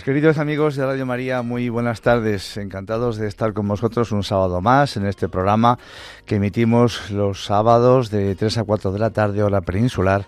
[0.00, 2.56] Pues queridos amigos de Radio María, muy buenas tardes.
[2.56, 5.78] Encantados de estar con vosotros un sábado más en este programa
[6.24, 10.24] que emitimos los sábados de 3 a 4 de la tarde hora peninsular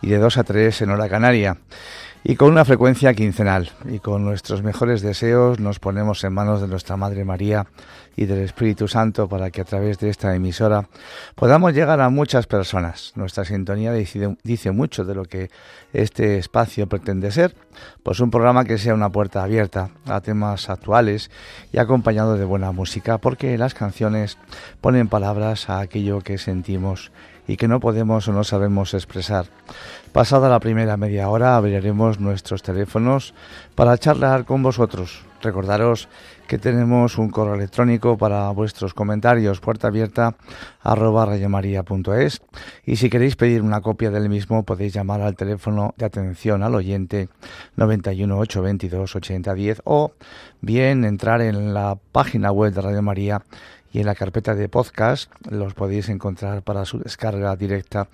[0.00, 1.58] y de 2 a 3 en hora canaria.
[2.22, 3.72] Y con una frecuencia quincenal.
[3.90, 7.66] Y con nuestros mejores deseos nos ponemos en manos de nuestra Madre María
[8.16, 10.88] y del Espíritu Santo para que a través de esta emisora
[11.34, 13.12] podamos llegar a muchas personas.
[13.14, 15.50] Nuestra sintonía dice, dice mucho de lo que
[15.92, 17.54] este espacio pretende ser,
[18.02, 21.30] pues un programa que sea una puerta abierta a temas actuales
[21.72, 24.38] y acompañado de buena música, porque las canciones
[24.80, 27.12] ponen palabras a aquello que sentimos
[27.48, 29.46] y que no podemos o no sabemos expresar.
[30.12, 33.34] Pasada la primera media hora abriremos nuestros teléfonos
[33.74, 35.24] para charlar con vosotros.
[35.42, 36.08] Recordaros
[36.46, 40.36] que tenemos un correo electrónico para vuestros comentarios, puerta abierta
[40.82, 41.26] arroba
[42.84, 46.74] y si queréis pedir una copia del mismo podéis llamar al teléfono de atención al
[46.74, 47.28] oyente
[47.76, 50.12] 91 822 8010 o
[50.60, 53.42] bien entrar en la página web de Radio María
[53.92, 58.08] y en la carpeta de podcast los podéis encontrar para su descarga directa.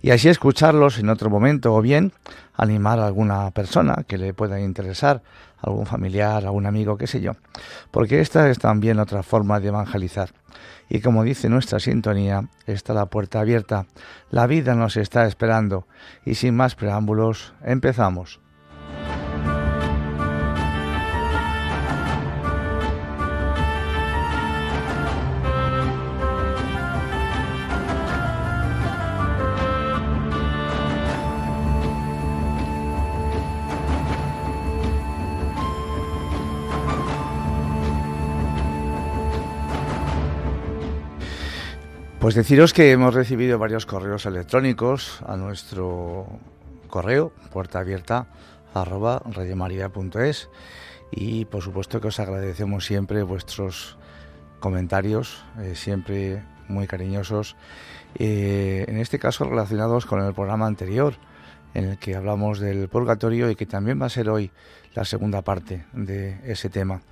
[0.00, 2.12] Y así escucharlos en otro momento o bien
[2.54, 5.22] animar a alguna persona que le pueda interesar,
[5.64, 7.32] algún familiar, algún amigo, qué sé yo,
[7.90, 10.30] porque esta es también otra forma de evangelizar.
[10.88, 13.86] Y como dice nuestra sintonía, está la puerta abierta,
[14.30, 15.86] la vida nos está esperando
[16.24, 18.43] y sin más preámbulos, empezamos.
[42.24, 46.26] Pues deciros que hemos recibido varios correos electrónicos a nuestro
[46.88, 48.28] correo, puerta abierta,
[48.72, 50.48] arroba radiomaria.es
[51.10, 53.98] y por supuesto que os agradecemos siempre vuestros
[54.58, 57.56] comentarios, eh, siempre muy cariñosos,
[58.14, 61.16] eh, en este caso relacionados con el programa anterior,
[61.74, 64.50] en el que hablamos del purgatorio y que también va a ser hoy
[64.94, 67.02] la segunda parte de ese tema.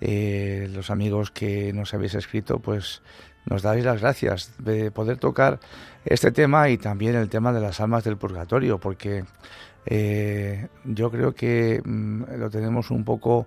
[0.00, 3.02] Eh, los amigos que nos habéis escrito, pues
[3.46, 5.60] nos dais las gracias de poder tocar
[6.04, 9.24] este tema y también el tema de las almas del purgatorio, porque
[9.86, 13.46] eh, yo creo que mm, lo tenemos un poco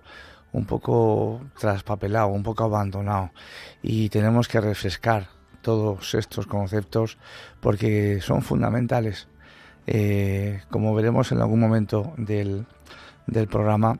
[0.52, 3.30] un poco traspapelado, un poco abandonado
[3.82, 5.28] y tenemos que refrescar
[5.60, 7.18] todos estos conceptos
[7.60, 9.28] porque son fundamentales.
[9.86, 12.66] Eh, como veremos en algún momento del,
[13.26, 13.98] del programa,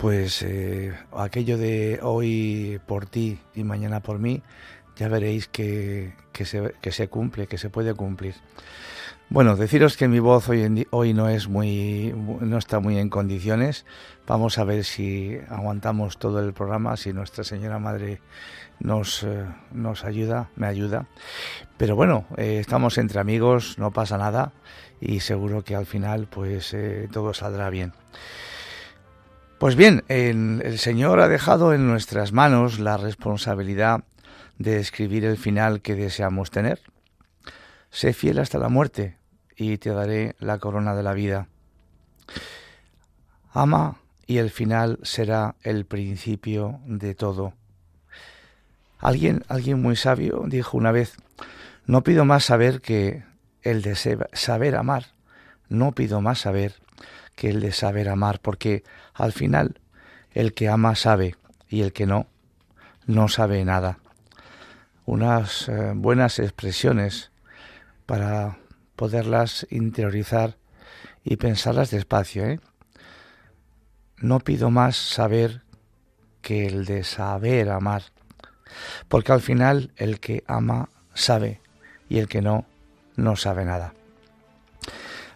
[0.00, 4.42] pues eh, aquello de hoy por ti y mañana por mí
[4.96, 8.34] ya veréis que, que, se, que se cumple, que se puede cumplir.
[9.28, 13.86] Bueno, deciros que mi voz hoy, hoy no es muy, no está muy en condiciones.
[14.26, 18.20] Vamos a ver si aguantamos todo el programa, si nuestra señora madre
[18.80, 21.06] nos, eh, nos ayuda, me ayuda.
[21.76, 24.52] Pero bueno, eh, estamos entre amigos, no pasa nada
[25.00, 27.92] y seguro que al final pues eh, todo saldrá bien.
[29.60, 34.04] Pues bien, el Señor ha dejado en nuestras manos la responsabilidad
[34.56, 36.80] de escribir el final que deseamos tener.
[37.90, 39.18] Sé fiel hasta la muerte
[39.56, 41.48] y te daré la corona de la vida.
[43.52, 47.52] Ama y el final será el principio de todo.
[48.98, 51.18] Alguien, alguien muy sabio dijo una vez,
[51.84, 53.24] no pido más saber que
[53.60, 53.94] el de
[54.32, 55.08] saber amar,
[55.68, 56.76] no pido más saber
[57.40, 58.84] que el de saber amar, porque
[59.14, 59.80] al final
[60.32, 61.36] el que ama sabe
[61.70, 62.26] y el que no,
[63.06, 63.98] no sabe nada.
[65.06, 67.32] Unas eh, buenas expresiones
[68.04, 68.58] para
[68.94, 70.58] poderlas interiorizar
[71.24, 72.44] y pensarlas despacio.
[72.44, 72.60] ¿eh?
[74.18, 75.62] No pido más saber
[76.42, 78.02] que el de saber amar,
[79.08, 81.62] porque al final el que ama sabe
[82.06, 82.66] y el que no,
[83.16, 83.94] no sabe nada.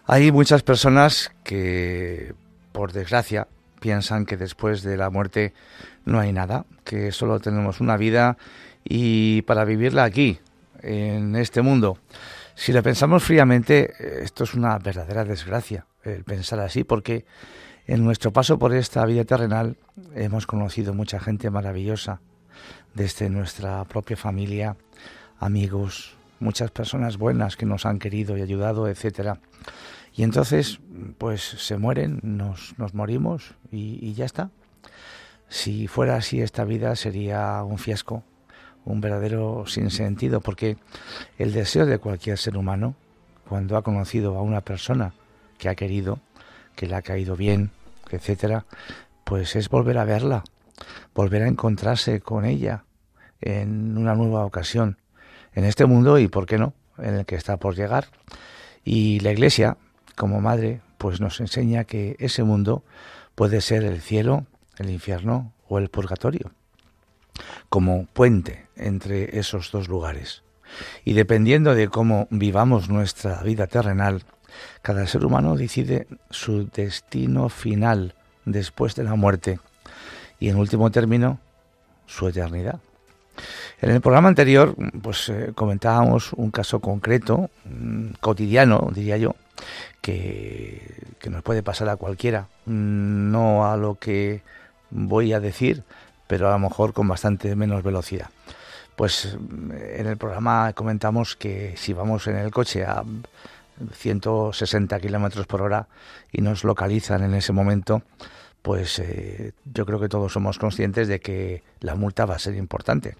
[0.06, 2.34] Hay muchas personas que,
[2.72, 3.48] por desgracia,
[3.80, 5.54] piensan que después de la muerte
[6.04, 8.36] no hay nada, que solo tenemos una vida
[8.84, 10.40] y para vivirla aquí,
[10.82, 11.98] en este mundo.
[12.54, 17.24] Si lo pensamos fríamente, esto es una verdadera desgracia, el pensar así, porque
[17.86, 19.78] en nuestro paso por esta vida terrenal
[20.14, 22.20] hemos conocido mucha gente maravillosa,
[22.92, 24.76] desde nuestra propia familia,
[25.38, 29.40] amigos, muchas personas buenas que nos han querido y ayudado, etcétera.
[30.14, 30.78] Y entonces,
[31.18, 34.50] pues se mueren, nos, nos morimos y, ya está.
[35.48, 38.22] Si fuera así esta vida sería un fiasco,
[38.84, 40.76] un verdadero sinsentido, porque
[41.38, 42.94] el deseo de cualquier ser humano,
[43.48, 45.14] cuando ha conocido a una persona
[45.58, 46.20] que ha querido,
[46.76, 47.70] que le ha caído bien,
[48.10, 48.66] etcétera,
[49.24, 50.44] pues es volver a verla,
[51.14, 52.84] volver a encontrarse con ella
[53.40, 54.98] en una nueva ocasión,
[55.54, 58.06] en este mundo y, ¿por qué no?, en el que está por llegar.
[58.84, 59.76] Y la Iglesia,
[60.16, 62.84] como madre, pues nos enseña que ese mundo
[63.34, 64.46] puede ser el cielo,
[64.78, 66.52] el infierno o el purgatorio,
[67.68, 70.42] como puente entre esos dos lugares.
[71.04, 74.22] Y dependiendo de cómo vivamos nuestra vida terrenal,
[74.82, 78.14] cada ser humano decide su destino final
[78.44, 79.58] después de la muerte
[80.38, 81.38] y en último término
[82.06, 82.80] su eternidad.
[83.80, 89.34] En el programa anterior, pues eh, comentábamos un caso concreto, mm, cotidiano, diría yo,
[90.00, 90.80] que,
[91.18, 94.42] que, nos puede pasar a cualquiera, mm, no a lo que
[94.90, 95.82] voy a decir,
[96.26, 98.30] pero a lo mejor con bastante menos velocidad.
[98.96, 103.02] Pues mm, en el programa comentamos que si vamos en el coche a
[103.92, 105.86] 160 kilómetros por hora
[106.32, 108.02] y nos localizan en ese momento,
[108.64, 112.54] pues eh, yo creo que todos somos conscientes de que la multa va a ser
[112.54, 113.14] importante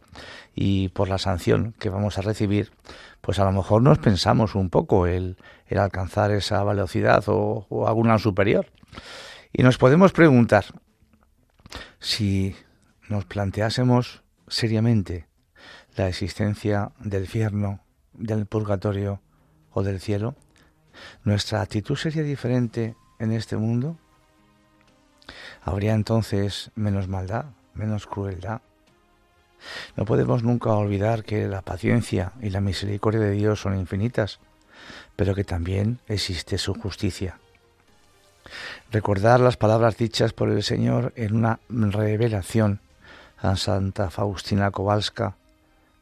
[0.54, 2.72] y por la sanción que vamos a recibir,
[3.20, 5.36] pues a lo mejor nos pensamos un poco el,
[5.76, 8.68] alcanzar esa velocidad o, o alguna superior.
[9.52, 10.64] Y nos podemos preguntar
[11.98, 12.56] si
[13.10, 15.28] nos planteásemos seriamente
[15.94, 17.80] la existencia del infierno,
[18.14, 19.20] del purgatorio
[19.72, 20.36] o del cielo,
[21.22, 23.98] ¿nuestra actitud sería diferente en este mundo?
[25.64, 28.60] Habría entonces menos maldad, menos crueldad.
[29.96, 34.40] No podemos nunca olvidar que la paciencia y la misericordia de Dios son infinitas,
[35.16, 37.38] pero que también existe su justicia.
[38.92, 42.80] Recordar las palabras dichas por el Señor en una revelación
[43.38, 45.36] a Santa Faustina Kowalska,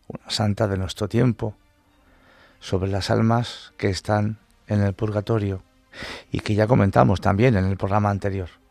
[0.08, 1.54] una santa de nuestro tiempo,
[2.58, 5.62] sobre las almas que están en el purgatorio
[6.32, 8.61] y que ya comentamos también en el programa anterior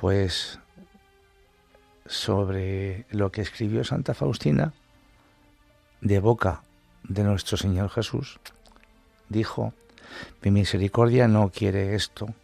[0.00, 0.58] pues
[2.06, 4.72] sobre lo que escribió Santa Faustina
[6.00, 6.62] de boca
[7.04, 8.40] de nuestro Señor Jesús,
[9.28, 9.74] dijo,
[10.42, 12.34] mi misericordia no quiere esto,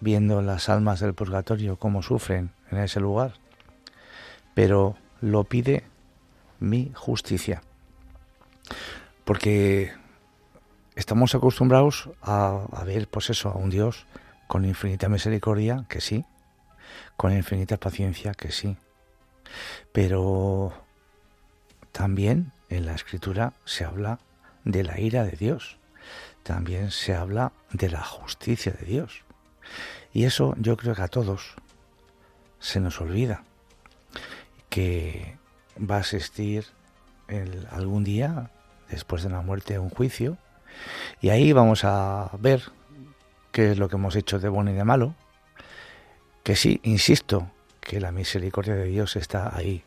[0.00, 3.34] viendo las almas del purgatorio cómo sufren en ese lugar,
[4.54, 5.84] pero lo pide
[6.58, 7.62] mi justicia.
[9.24, 9.92] Porque
[10.96, 14.06] estamos acostumbrados a, a ver, pues eso, a un Dios
[14.46, 16.24] con infinita misericordia, que sí,
[17.16, 18.76] con infinita paciencia, que sí.
[19.92, 20.72] Pero
[21.92, 24.18] también en la escritura se habla
[24.64, 25.78] de la ira de Dios,
[26.42, 29.22] también se habla de la justicia de Dios.
[30.12, 31.54] Y eso yo creo que a todos
[32.58, 33.44] se nos olvida,
[34.68, 35.38] que
[35.78, 36.66] va a existir
[37.70, 38.50] algún día,
[38.88, 40.38] después de la muerte, un juicio.
[41.20, 42.62] Y ahí vamos a ver
[43.56, 45.14] qué es lo que hemos hecho de bueno y de malo.
[46.42, 49.82] Que sí, insisto, que la misericordia de Dios está ahí,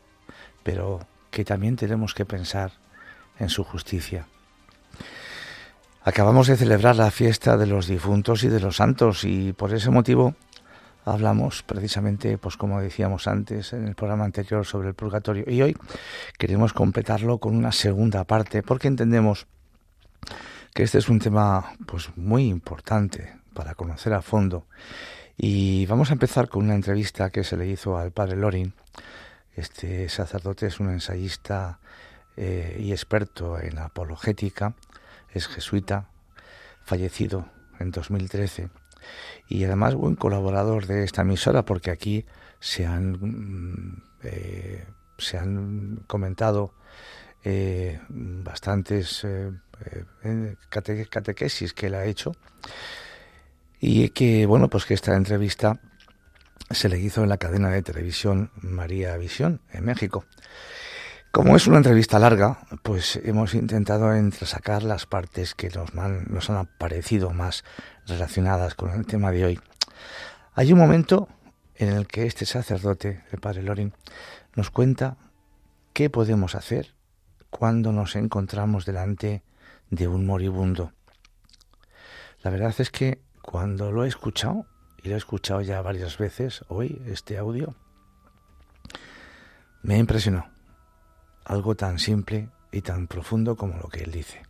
[0.64, 2.72] pero que también tenemos que pensar
[3.38, 4.26] en su justicia.
[6.02, 9.90] Acabamos de celebrar la fiesta de los difuntos y de los santos y por ese
[9.90, 10.34] motivo
[11.04, 15.76] hablamos precisamente, pues como decíamos antes en el programa anterior sobre el purgatorio y hoy
[16.38, 19.46] queremos completarlo con una segunda parte porque entendemos
[20.74, 24.66] que este es un tema pues muy importante para conocer a fondo.
[25.36, 28.74] Y vamos a empezar con una entrevista que se le hizo al padre Lorin.
[29.54, 31.80] Este sacerdote es un ensayista
[32.36, 34.74] eh, y experto en apologética,
[35.32, 36.08] es jesuita,
[36.84, 37.46] fallecido
[37.78, 38.68] en 2013
[39.48, 42.26] y además buen colaborador de esta emisora porque aquí
[42.60, 44.86] se han, mm, eh,
[45.18, 46.74] se han comentado
[47.42, 49.26] eh, bastantes
[50.68, 52.32] catequesis que él ha hecho
[53.80, 55.80] y que bueno pues que esta entrevista
[56.70, 60.24] se le hizo en la cadena de televisión María Visión en México
[61.32, 66.50] como es una entrevista larga, pues hemos intentado entresacar las partes que nos han, nos
[66.50, 67.62] han parecido más
[68.08, 69.60] relacionadas con el tema de hoy.
[70.54, 71.28] Hay un momento
[71.76, 73.94] en el que este sacerdote, el padre Lorin,
[74.56, 75.18] nos cuenta
[75.92, 76.96] qué podemos hacer
[77.48, 79.44] cuando nos encontramos delante
[79.88, 80.92] de un moribundo.
[82.42, 84.66] La verdad es que cuando lo he escuchado,
[85.02, 87.74] y lo he escuchado ya varias veces hoy, este audio,
[89.82, 90.50] me impresionó
[91.44, 94.42] algo tan simple y tan profundo como lo que él dice.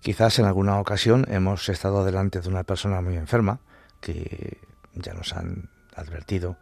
[0.00, 3.60] Quizás en alguna ocasión hemos estado delante de una persona muy enferma,
[4.00, 4.58] que
[4.94, 6.56] ya nos han advertido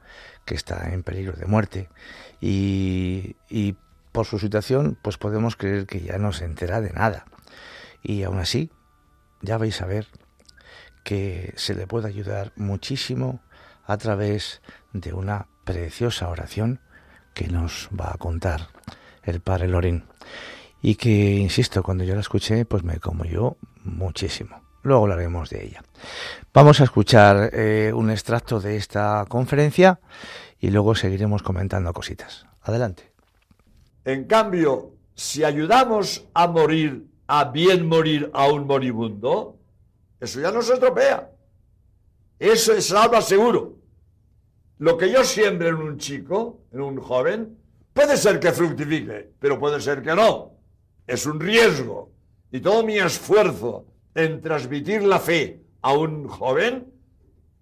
[0.47, 1.91] que está en peligro de muerte,
[2.41, 3.77] y, y
[4.13, 7.27] por su situación pues podemos creer que ya no se entera de nada.
[8.03, 8.71] Y aún así,
[9.43, 10.07] ya vais a ver
[11.07, 13.39] que se le puede ayudar muchísimo
[13.85, 14.61] a través
[14.93, 16.81] de una preciosa oración
[17.33, 18.71] que nos va a contar
[19.23, 20.03] el padre Lorín.
[20.83, 24.61] Y que, insisto, cuando yo la escuché, pues me conmovió muchísimo.
[24.83, 25.85] Luego hablaremos de ella.
[26.53, 30.01] Vamos a escuchar eh, un extracto de esta conferencia
[30.59, 32.47] y luego seguiremos comentando cositas.
[32.63, 33.13] Adelante.
[34.05, 39.57] En cambio, si ayudamos a morir, a bien morir a un moribundo,
[40.27, 41.31] eso ya no se estropea.
[42.39, 43.79] Eso es salva seguro.
[44.79, 47.57] Lo que yo siembre en un chico, en un joven,
[47.97, 50.53] Puede ser que fructifique, pero puede ser que no.
[51.07, 52.13] Es un riesgo.
[52.53, 56.93] Y todo mi esfuerzo en transmitir la fe a un joven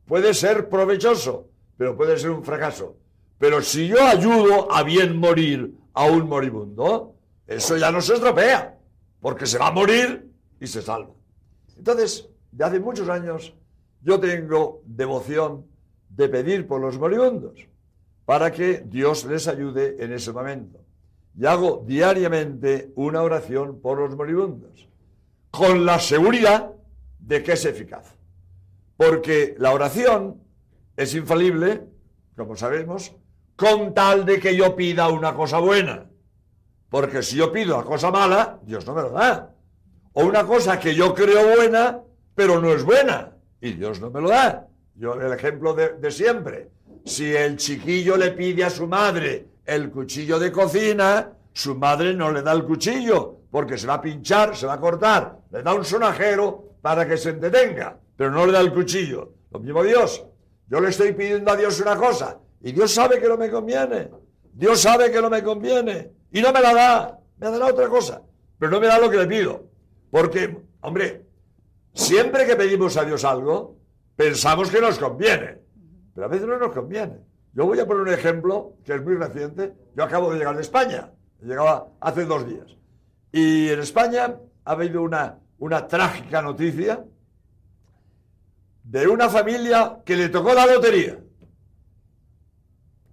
[0.04, 2.96] puede ser provechoso, pero puede ser un fracaso.
[3.38, 7.14] Pero si yo ayudo a bien morir a un moribundo,
[7.46, 8.76] eso ya no se estropea,
[9.20, 11.14] porque se va a morir y se salva.
[11.76, 13.52] Entonces, de hace muchos años,
[14.00, 15.66] yo tengo devoción
[16.08, 17.66] de pedir por los moribundos
[18.24, 20.78] para que Dios les ayude en ese momento.
[21.36, 24.88] Y hago diariamente una oración por los moribundos,
[25.50, 26.70] con la seguridad
[27.18, 28.14] de que es eficaz.
[28.96, 30.40] Porque la oración
[30.96, 31.82] es infalible,
[32.36, 33.16] como sabemos,
[33.56, 36.08] con tal de que yo pida una cosa buena.
[36.88, 39.52] Porque si yo pido una cosa mala, Dios no me lo da.
[40.12, 42.00] O una cosa que yo creo buena,
[42.34, 44.66] pero no es buena, y Dios no me lo da.
[44.96, 46.70] Yo el ejemplo de, siempre
[47.04, 52.30] si el chiquillo le pide a su madre el cuchillo de cocina, su madre no
[52.32, 55.74] le da el cuchillo, porque se va a pinchar, se va a cortar, le da
[55.74, 59.32] un sonajero para que se entretenga, pero no le da el cuchillo.
[59.50, 60.24] Lo mismo Dios.
[60.68, 64.10] Yo le estoy pidiendo a Dios una cosa, y Dios sabe que no me conviene.
[64.52, 68.22] Dios sabe que no me conviene, y no me la da, me dará otra cosa,
[68.58, 69.64] pero no me da lo que le pido.
[70.10, 71.23] Porque, hombre,
[71.94, 73.78] siempre que pedimos a Dios algo,
[74.16, 75.58] pensamos que nos conviene.
[76.14, 77.18] Pero a veces no nos conviene.
[77.54, 79.72] Yo voy a poner un ejemplo que es muy reciente.
[79.96, 81.10] Yo acabo de llegar de España.
[81.40, 82.76] Llegaba hace dos días.
[83.32, 87.04] Y en España ha habido una, una trágica noticia
[88.82, 91.18] de una familia que le tocó la lotería.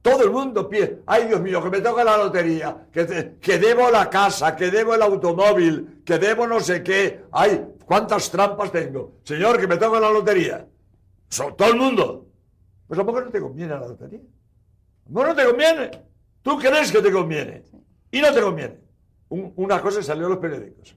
[0.02, 3.92] Todo el mundo pide, ay Dios mío, que me toca la lotería, que, que debo
[3.92, 7.26] la casa, que debo el automóvil, que debo no sé qué.
[7.32, 9.20] Ay, cuántas trampas tengo.
[9.24, 10.68] Señor, que me toca la lotería.
[11.56, 12.26] todo el mundo.
[12.88, 14.22] Pues a poco no te conviene la lotería.
[15.08, 15.92] No, no te conviene.
[16.42, 17.64] Tú crees que te conviene.
[18.10, 18.80] Y no te conviene.
[19.30, 20.96] una cosa salió en los periódicos.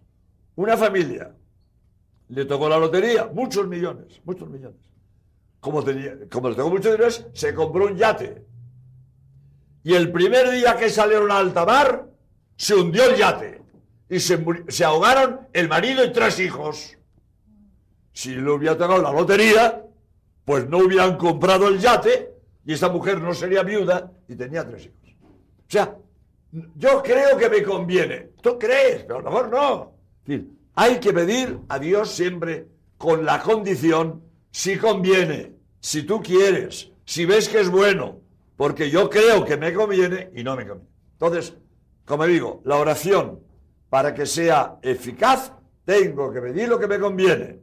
[0.56, 1.30] Una familia
[2.28, 4.80] le tocó la lotería, muchos millones, muchos millones.
[5.60, 8.44] Como, tenía, como le tocó muchos dinero, se compró un yate.
[9.84, 12.06] Y el primer día que salieron a alta mar,
[12.56, 13.62] se hundió el yate
[14.08, 16.96] y se, ahogaron el marido y tres hijos.
[18.12, 19.84] Si le hubiera tocado la lotería,
[20.44, 22.30] pues no hubieran comprado el yate
[22.64, 25.16] y esa mujer no sería viuda y tenía tres hijos.
[25.22, 25.96] O sea,
[26.76, 28.30] yo creo que me conviene.
[28.40, 29.02] ¿Tú crees?
[29.02, 29.92] Pero a lo mejor no.
[30.76, 37.26] hay que pedir a Dios siempre con la condición si conviene, si tú quieres, si
[37.26, 38.20] ves que es bueno,
[38.56, 40.90] porque yo creo que me conviene y no me conviene.
[41.12, 41.54] Entonces,
[42.04, 43.40] como digo, la oración,
[43.88, 45.52] para que sea eficaz,
[45.84, 47.60] tengo que pedir lo que me conviene.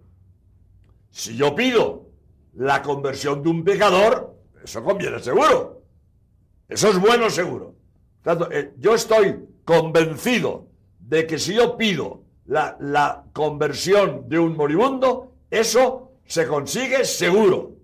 [1.09, 2.07] Si yo pido
[2.53, 5.83] la conversión de un pecador, eso conviene seguro.
[6.67, 7.75] Eso es bueno seguro.
[8.21, 10.67] Tanto, eh, yo estoy convencido
[10.99, 17.75] de que si yo pido la, la conversión de un moribundo, eso se consigue seguro.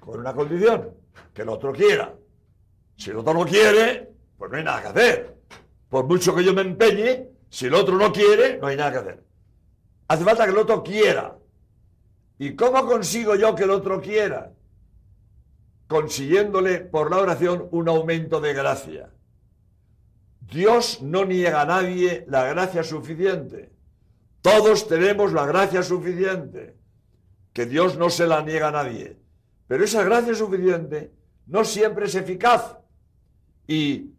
[0.00, 0.90] Con una condición,
[1.32, 2.14] que el otro quiera.
[2.98, 5.36] Si el otro no quiere, pues no hay nada que hacer.
[5.88, 8.98] Por mucho que yo me empeñe, si el otro no quiere, no hay nada que
[8.98, 9.24] hacer.
[10.08, 11.38] Hace falta que el otro quiera.
[12.38, 14.52] ¿Y cómo consigo yo que el otro quiera?
[15.86, 19.10] Consiguiéndole por la oración un aumento de gracia.
[20.40, 23.72] Dios no niega a nadie la gracia suficiente.
[24.42, 26.76] Todos tenemos la gracia suficiente,
[27.52, 29.20] que Dios no se la niega a nadie.
[29.68, 31.12] Pero esa gracia suficiente
[31.46, 32.77] no siempre es eficaz
[33.68, 34.10] y,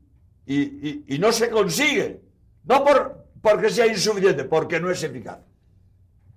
[0.45, 2.21] y, no se consigue.
[2.63, 5.39] No por, porque sea insuficiente, porque no es eficaz.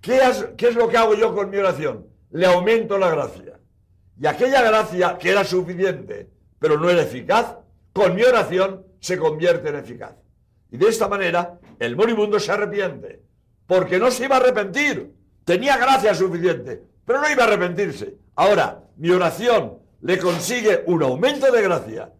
[0.01, 0.19] ¿Qué
[0.57, 2.07] es, lo que hago yo con mi oración?
[2.31, 3.59] Le aumento la gracia.
[4.19, 6.29] Y aquella gracia que era suficiente,
[6.59, 7.55] pero no era eficaz,
[7.93, 10.15] con mi oración se convierte en eficaz.
[10.71, 13.21] Y de esta manera, el moribundo se arrepiente,
[13.67, 15.13] porque no se iba a arrepentir.
[15.45, 18.15] Tenía gracia suficiente, pero no iba a arrepentirse.
[18.35, 22.11] Ahora, mi oración le consigue un aumento de gracia,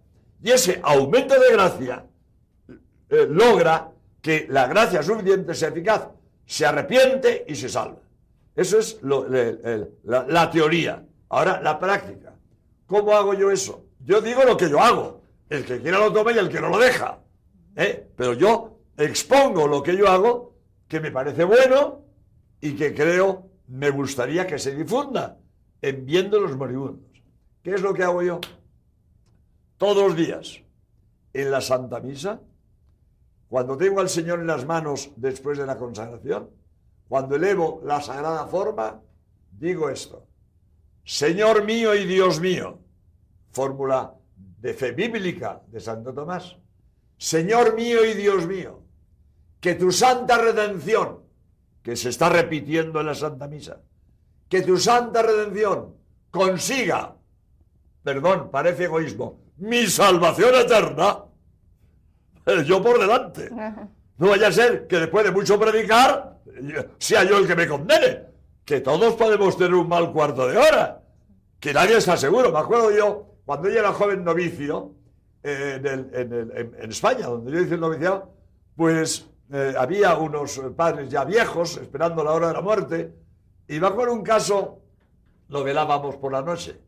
[0.43, 2.05] y ese aumento de gracia
[3.09, 3.89] eh, logra
[4.21, 6.09] que la gracia suficiente sea eficaz
[6.45, 7.99] se arrepiente y se salva.
[8.55, 11.03] Eso es la, teoría.
[11.29, 12.35] Ahora, la práctica.
[12.85, 13.85] ¿Cómo hago yo eso?
[14.05, 15.21] Yo digo lo que yo hago.
[15.49, 17.19] El que quiera lo toma y el que no lo deja.
[17.75, 18.07] ¿eh?
[18.15, 20.55] Pero yo expongo lo que yo hago,
[20.87, 22.03] que me parece bueno
[22.61, 25.37] y que creo me gustaría que se difunda
[25.81, 27.09] en viendo los moribundos.
[27.63, 28.41] ¿Qué es lo que hago yo?
[29.83, 30.61] Todos los días,
[31.33, 32.39] en la Santa Misa,
[33.49, 36.49] cuando tengo al Señor en las manos después de la consagración,
[37.09, 39.01] cuando elevo la sagrada forma,
[39.51, 40.25] digo esto.
[41.03, 42.79] Señor mío y Dios mío.
[43.51, 44.13] Fórmula
[44.61, 46.55] de fe bíblica de Santo Tomás.
[47.17, 48.79] Señor mío y Dios mío,
[49.59, 51.23] que tu santa redención,
[51.81, 53.81] que se está repitiendo en la Santa Misa,
[54.47, 55.93] que tu santa redención
[56.31, 57.17] consiga,
[58.01, 61.23] perdón, parece egoísmo, mi salvación eterna
[62.65, 63.49] yo por delante.
[64.17, 66.39] No vaya a ser que después de mucho predicar,
[66.97, 68.33] sea yo el que me condene.
[68.65, 71.01] Que todos podemos tener un mal cuarto de hora.
[71.59, 72.51] Que nadie está seguro.
[72.51, 74.93] Me acuerdo yo, cuando yo era joven novicio,
[75.43, 78.33] eh, en, España, donde yo hice el noviciado,
[78.75, 83.13] pues eh, había unos padres ya viejos esperando la hora de la muerte.
[83.67, 84.79] Y me acuerdo un caso,
[85.49, 86.79] lo velábamos por la noche.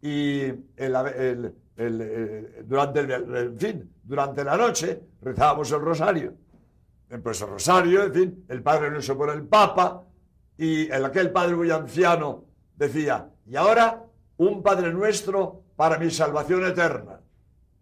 [0.00, 0.42] Y
[0.76, 1.54] el,
[1.88, 6.34] eh, durante, el, fin, durante la noche rezábamos el rosario.
[7.22, 10.04] Pues el rosario, en fin, el Padre Nuestro por el Papa,
[10.56, 12.44] y el, aquel Padre muy anciano
[12.76, 14.02] decía, y ahora
[14.38, 17.20] un Padre Nuestro para mi salvación eterna.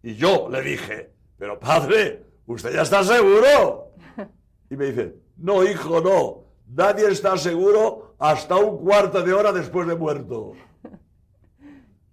[0.03, 3.93] Y yo le dije, pero Padre, ¿usted ya está seguro?
[4.69, 9.87] Y me dice, no, hijo, no, nadie está seguro hasta un cuarto de hora después
[9.87, 10.53] de muerto.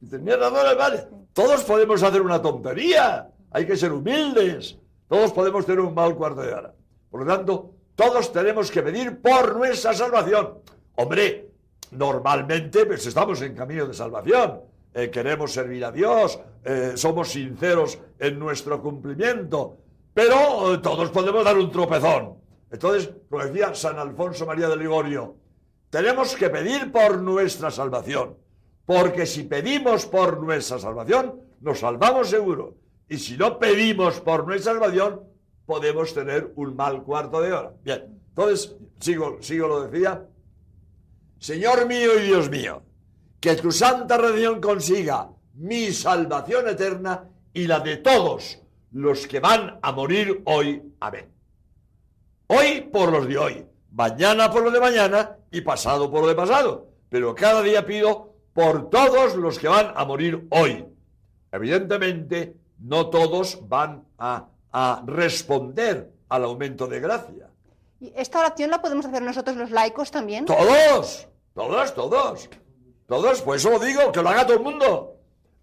[0.00, 1.08] El padre.
[1.32, 3.28] Todos podemos hacer una tontería.
[3.50, 4.78] Hay que ser humildes.
[5.08, 6.74] Todos podemos tener un mal cuarto de hora.
[7.11, 10.58] Por lo tanto, todos tenemos que pedir por nuestra salvación.
[10.96, 11.50] Hombre,
[11.92, 14.61] normalmente pues, estamos en camino de salvación.
[14.94, 19.76] Eh, queremos servir a Dios, eh, somos sinceros en nuestro cumplimiento,
[20.14, 22.34] pero eh, todos podemos dar un tropezón.
[22.70, 25.37] Entonces, como decía San Alfonso María de Ligorio,
[25.90, 28.37] tenemos que pedir por nuestra salvación.
[28.88, 32.79] Porque si pedimos por nuestra salvación, nos salvamos seguro.
[33.07, 35.24] Y si no pedimos por nuestra salvación,
[35.66, 37.74] podemos tener un mal cuarto de hora.
[37.85, 40.27] Bien, entonces, sigo, sigo lo decía.
[41.38, 42.83] Señor mío y Dios mío,
[43.38, 48.59] que tu santa redención consiga mi salvación eterna y la de todos
[48.92, 50.83] los que van a morir hoy.
[51.01, 51.31] Amén.
[52.46, 56.35] Hoy por los de hoy, mañana por lo de mañana y pasado por lo de
[56.35, 56.88] pasado.
[57.11, 58.28] Pero cada día pido
[58.59, 60.85] por todos los que van a morir hoy.
[61.53, 64.49] Evidentemente, no todos van a,
[65.07, 67.49] responder al aumento de gracia.
[68.01, 70.44] ¿Y esta oración la podemos hacer nosotros los laicos también?
[70.44, 72.51] Todos, todos, todos.
[73.07, 75.14] Todos, pues eso lo digo, que lo haga todo el mundo.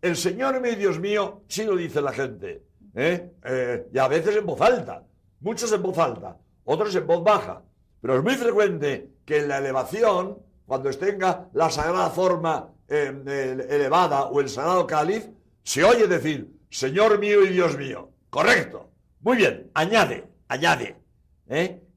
[0.01, 2.63] El Señor mi Dios mío, sí lo dice la gente.
[2.95, 3.29] ¿eh?
[3.43, 5.03] Eh, y a veces en voz alta.
[5.41, 7.62] Muchos en voz alta, otros en voz baja.
[7.99, 14.25] Pero es muy frecuente que en la elevación, cuando tenga la sagrada forma eh, elevada
[14.25, 15.29] o el sagrado cáliz,
[15.63, 18.09] se oye decir, Señor mío y Dios mío.
[18.29, 18.91] Correcto.
[19.21, 20.97] Muy bien, añade, añade.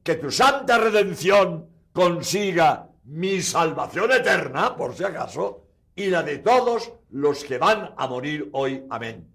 [0.03, 6.93] Que tu santa redención consiga mi salvación eterna, por si acaso, y la de todos
[7.11, 8.83] los que van a morir hoy.
[8.89, 9.27] Amén.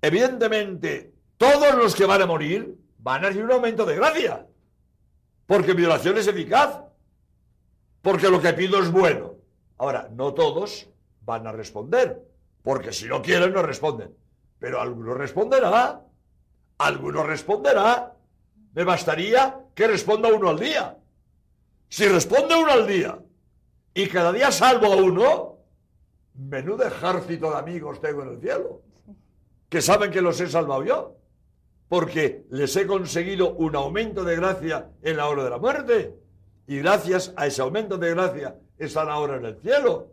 [0.00, 4.46] Evidentemente, todos los que van a morir van a recibir un aumento de gracia,
[5.46, 6.80] porque mi oración es eficaz,
[8.00, 9.36] porque lo que pido es bueno.
[9.82, 10.88] Ahora, no todos
[11.22, 12.22] van a responder,
[12.62, 14.14] porque si no quieren no responden,
[14.60, 16.00] pero alguno responderá,
[16.78, 18.14] alguno responderá.
[18.74, 20.96] Me bastaría que responda uno al día.
[21.88, 23.18] Si responde uno al día
[23.92, 25.58] y cada día salvo a uno,
[26.34, 28.82] menudo ejército de amigos tengo en el cielo,
[29.68, 31.16] que saben que los he salvado yo,
[31.88, 36.14] porque les he conseguido un aumento de gracia en la hora de la muerte,
[36.68, 40.12] y gracias a ese aumento de gracia están ahora en el cielo.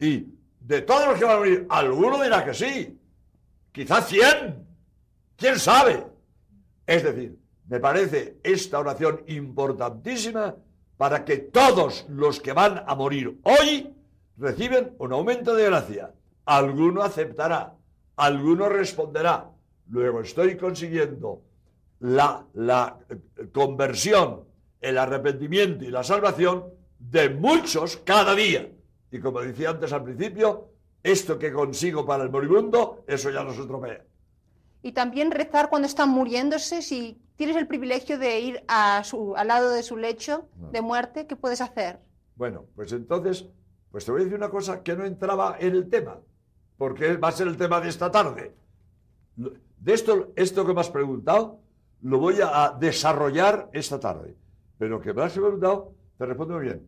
[0.00, 0.26] Y
[0.60, 2.98] de todos los que van a morir, alguno dirá que sí,
[3.72, 4.66] quizás cien,
[5.36, 6.06] quién sabe.
[6.86, 10.54] Es decir, me parece esta oración importantísima
[10.96, 13.94] para que todos los que van a morir hoy
[14.36, 16.12] reciben un aumento de gracia.
[16.46, 17.74] Alguno aceptará,
[18.16, 19.50] alguno responderá.
[19.90, 21.42] Luego estoy consiguiendo
[22.00, 22.98] la, la
[23.52, 24.44] conversión,
[24.80, 28.70] el arrepentimiento y la salvación de muchos cada día.
[29.10, 30.70] Y como decía antes al principio,
[31.02, 34.04] esto que consigo para el moribundo, eso ya no se estropea.
[34.82, 39.48] Y también rezar cuando están muriéndose, si tienes el privilegio de ir a su, al
[39.48, 42.00] lado de su lecho de muerte, ¿qué puedes hacer?
[42.36, 43.46] Bueno, pues entonces,
[43.90, 46.18] pues te voy a decir una cosa que no entraba en el tema,
[46.76, 48.54] porque va a ser el tema de esta tarde.
[49.36, 51.60] De esto, esto que me has preguntado,
[52.02, 54.36] lo voy a desarrollar esta tarde.
[54.78, 56.86] Pero que me has preguntado, te respondo muy bien.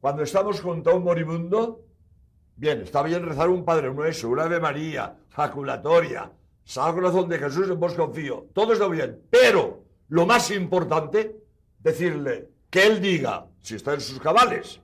[0.00, 1.84] Cuando estamos junto a un moribundo,
[2.56, 6.32] bien, está bien rezar un Padre Nuestro, una Ave María, jaculatoria,
[6.64, 8.46] Salve corazón de Jesús, en vos confío.
[8.52, 11.36] Todo está bien, pero lo más importante,
[11.80, 14.80] decirle que Él diga si está en sus cabales.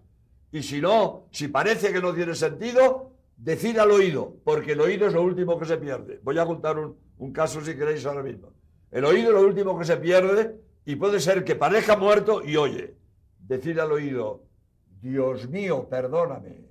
[0.51, 5.07] Y si no, si parece que no tiene sentido, decir al oído, porque el oído
[5.07, 6.21] es lo último que se pierde.
[6.23, 8.53] Voy a contar un, un caso si queréis ahora mismo.
[8.91, 12.57] El oído es lo último que se pierde y puede ser que parezca muerto y
[12.57, 12.95] oye.
[13.49, 14.45] Decir al oído,
[15.01, 16.69] Dios mío, perdóname.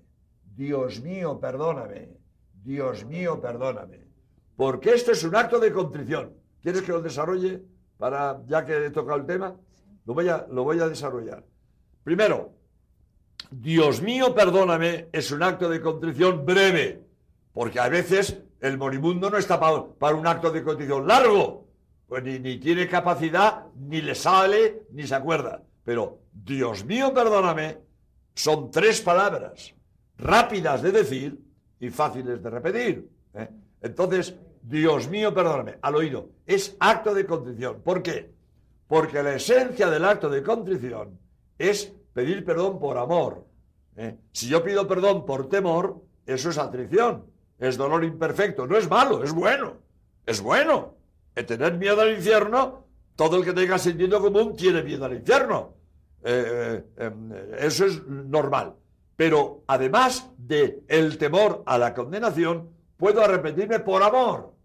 [0.55, 2.17] Dios mío, perdóname.
[2.63, 4.07] Dios mío, perdóname.
[4.55, 6.33] Porque esto es un acto de contrición.
[6.61, 7.63] ¿Quieres que lo desarrolle?
[7.97, 9.55] para, ya que he tocado el tema,
[10.05, 11.43] lo voy a, lo voy a desarrollar.
[12.03, 12.53] Primero,
[13.51, 17.03] Dios mío, perdóname, es un acto de contrición breve,
[17.53, 21.67] porque a veces el moribundo no está para, un acto de contrición largo,
[22.07, 25.63] pues ni, ni tiene capacidad, ni le sale, ni se acuerda.
[25.87, 27.77] Pero Dios mío, perdóname,
[28.35, 29.73] son tres palabras,
[30.17, 31.39] rápidas de decir
[31.79, 33.09] y fáciles de repetir.
[33.33, 33.47] ¿eh?
[33.81, 36.31] Entonces, Dios mío, perdóname, al oído.
[36.45, 37.81] Es acto de contrición.
[37.83, 38.33] ¿Por qué?
[38.85, 41.17] Porque la esencia del acto de contrición
[41.57, 43.45] es pedir perdón por amor.
[43.95, 44.17] ¿eh?
[44.33, 47.27] Si yo pido perdón por temor, eso es atrición,
[47.59, 48.67] es dolor imperfecto.
[48.67, 49.77] No es malo, es bueno.
[50.25, 50.95] Es bueno.
[51.33, 52.83] El tener miedo al infierno,
[53.15, 55.76] todo el que tenga sentido común tiene miedo al infierno.
[56.23, 58.75] Eh, eh, eso es normal.
[59.15, 64.57] Pero además de el temor a la condenación, puedo arrepentirme por amor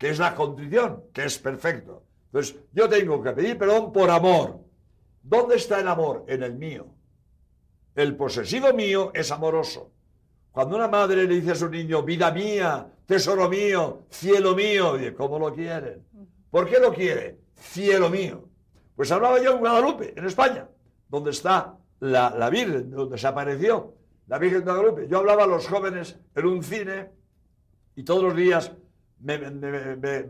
[0.00, 2.04] que es la contrición, que es perfecto.
[2.32, 4.58] Entonces, yo tengo que pedir perdón por amor.
[5.22, 6.24] ¿Dónde está el amor?
[6.26, 6.86] En el mío.
[7.94, 9.92] El posesivo mío es amoroso.
[10.52, 15.38] Cuando una madre le dice a su niño, vida mía, tesoro mío, cielo mío, ¿cómo
[15.38, 16.02] lo quieren?
[16.50, 17.38] ¿Por qué lo quiere?
[17.56, 18.48] Cielo mío.
[18.96, 20.66] Pues hablaba yo en Guadalupe, en España,
[21.10, 23.94] donde está la, Virgen, donde se apareció
[24.28, 25.08] la Virgen de Guadalupe.
[25.08, 27.10] Yo hablaba a los jóvenes en un cine
[27.96, 28.72] y todos los días
[29.18, 29.38] me,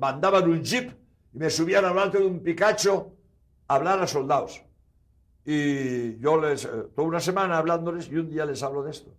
[0.00, 0.90] mandaban un jeep
[1.34, 3.12] y me subían al alto de un Picacho
[3.68, 4.62] a hablar a soldados.
[5.44, 9.10] Y yo les, eh, toda una semana hablándoles y un día les hablo de esto.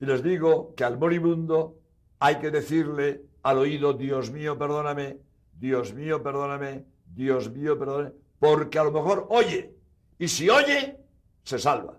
[0.00, 1.78] Y les digo que al moribundo
[2.18, 5.18] hay que decirle al oído, Dios mío, perdóname,
[5.58, 9.75] Dios mío, perdóname, Dios mío, perdóname, porque a lo mejor oye.
[10.18, 10.98] Y si oye,
[11.42, 11.98] se salva.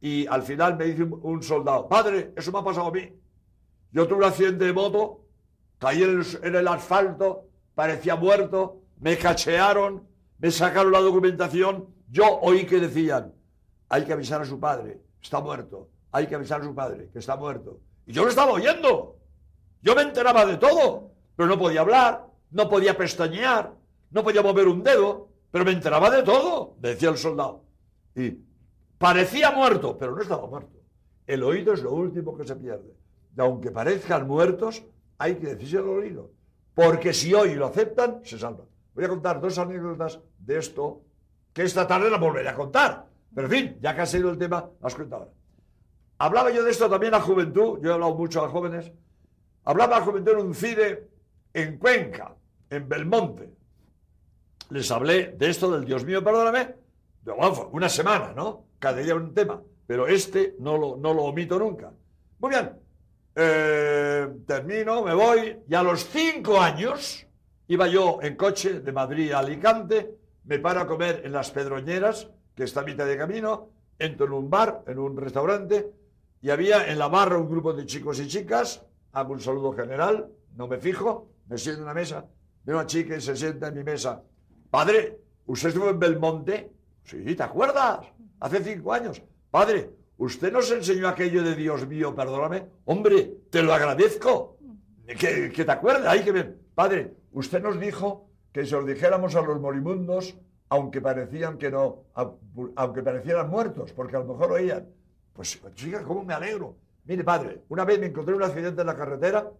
[0.00, 3.12] Y al final me dice un, soldado, padre, eso me ha pasado a mí.
[3.92, 5.22] Yo tuve un accidente de moto
[5.78, 10.06] Caí en el, asfalto, parecía muerto, me cachearon
[10.38, 13.32] me sacaron la documentación, yo oí que decían,
[13.88, 17.18] hay que avisar a su padre, está muerto, hay que avisar a su padre, que
[17.18, 17.80] está muerto.
[18.06, 19.16] Y yo lo estaba oyendo.
[19.82, 23.72] Yo me enteraba de todo, pero no podía hablar, no podía pestañear,
[24.10, 27.64] no podía mover un dedo, pero me enteraba de todo, decía el soldado.
[28.14, 28.44] Y
[28.98, 30.82] parecía muerto, pero no estaba muerto.
[31.26, 32.94] El oído es lo último que se pierde.
[33.34, 34.84] Y aunque parezcan muertos,
[35.16, 36.30] hay que decirse el oído.
[36.74, 38.66] Porque si hoy lo aceptan, se salvan.
[38.92, 41.00] Voy a contar dos anécdotas de esto
[41.54, 43.06] que esta tarde la volveré a contar.
[43.34, 45.30] Pero en fin, ya que ha sido el tema, las cuento ahora.
[46.18, 48.92] Hablaba yo de esto también a juventud, yo he hablado mucho a jóvenes.
[49.64, 51.08] Hablaba a juventud en un CIDE
[51.54, 52.36] en Cuenca,
[52.68, 53.55] en Belmonte.
[54.70, 56.74] Les hablé de esto del Dios mío, perdóname,
[57.22, 57.32] de
[57.72, 58.64] una semana, ¿no?
[58.78, 59.60] Cada día un tema.
[59.86, 61.92] Pero este no lo, no lo omito nunca.
[62.38, 62.72] Muy bien,
[63.36, 67.26] eh, termino, me voy, y a los cinco años
[67.68, 72.30] iba yo en coche de Madrid a Alicante, me paro a comer en las Pedroñeras,
[72.54, 75.92] que está a mitad de camino, entro en un bar, en un restaurante,
[76.42, 80.28] y había en la barra un grupo de chicos y chicas, hago un saludo general,
[80.56, 82.24] no me fijo, me siento en la mesa,
[82.64, 84.22] veo una chica y se sienta en mi mesa.
[84.76, 86.70] Padre, ¿usted estuvo en Belmonte?
[87.02, 88.00] Sí, ¿te acuerdas?
[88.40, 89.22] Hace cinco años.
[89.50, 92.66] Padre, ¿Usted nos enseñó aquello de Dios mío, perdóname?
[92.84, 94.58] Hombre, te lo agradezco.
[95.06, 96.58] Que, te acuerdas, hay que ver.
[96.74, 100.36] Padre, usted nos dijo que si os dijéramos a los moribundos,
[100.68, 102.04] aunque parecían que no,
[102.74, 104.90] aunque parecieran muertos, porque a lo mejor oían.
[105.32, 106.76] Pues, chica, ¿cómo me alegro?
[107.06, 109.50] Mire, padre, una vez me encontré un accidente en la carretera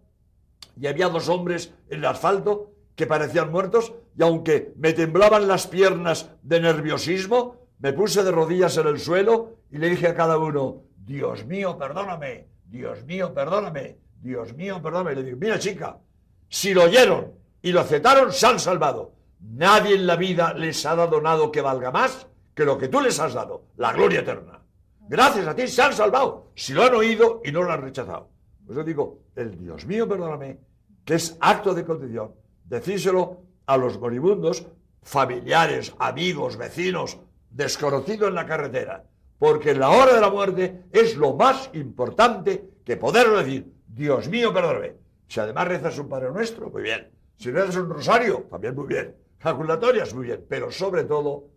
[0.79, 5.67] y había dos hombres en el asfalto que parecían muertos y aunque me temblaban las
[5.67, 10.39] piernas de nerviosismo, me puse de rodillas en el suelo y le dije a cada
[10.39, 15.13] uno, Dios mío, perdóname, Dios mío, perdóname, Dios mío, perdóname.
[15.13, 15.99] Y le digo, mira chica,
[16.49, 19.13] si lo oyeron y lo aceptaron, se han salvado.
[19.41, 23.01] Nadie en la vida les ha dado nada que valga más que lo que tú
[23.03, 24.63] les has dado, la gloria eterna.
[25.09, 28.31] Gracias a ti se han salvado, si lo han oído y no lo han rechazado.
[28.65, 30.59] Pues yo digo, el Dios mío, perdóname,
[31.05, 32.33] que es acto de condición,
[32.69, 34.67] decírselo a los moribundos,
[35.03, 37.19] familiares, amigos, vecinos,
[37.51, 39.05] desconocido en la carretera,
[39.39, 44.29] porque en la hora de la muerte es lo más importante que poder decir, Dios
[44.29, 44.95] mío, perdóname.
[45.29, 47.09] Si además rezas un Padre Nuestro, muy bien.
[47.37, 49.15] Si rezas un rosario, también muy bien.
[49.39, 50.45] Jaculatorias, muy bien.
[50.49, 51.49] Pero sobre todo,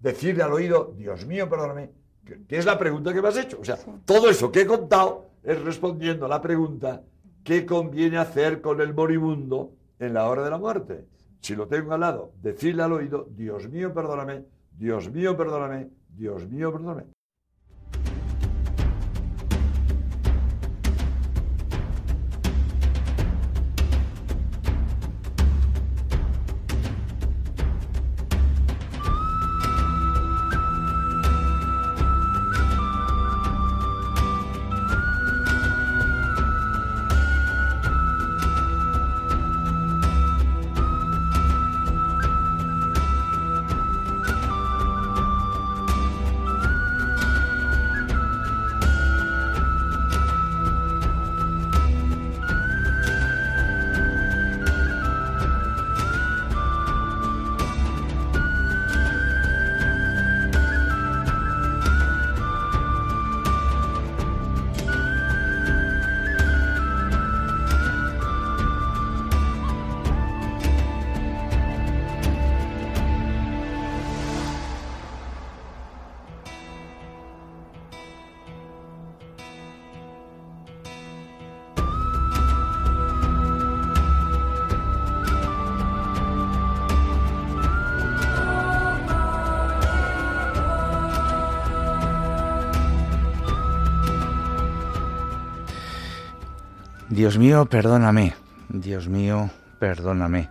[0.00, 1.90] decirle al oído, Dios mío, perdóname,
[2.24, 3.58] que, es la pregunta que me has hecho.
[3.60, 7.02] O sea, todo eso que he contado es respondiendo a la pregunta,
[7.42, 11.06] ¿qué conviene hacer con el moribundo en la hora de la muerte?
[11.40, 16.48] Si lo tengo al lado, decirle al oído, Dios mío, perdóname, Dios mío, perdóname, Dios
[16.48, 17.04] mío, perdóname.
[97.14, 98.34] Dios mío, perdóname.
[98.68, 99.48] Dios mío,
[99.78, 100.50] perdóname.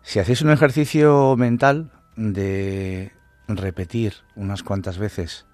[0.00, 3.12] Si hacéis un ejercicio mental de
[3.46, 5.44] repetir unas cuantas veces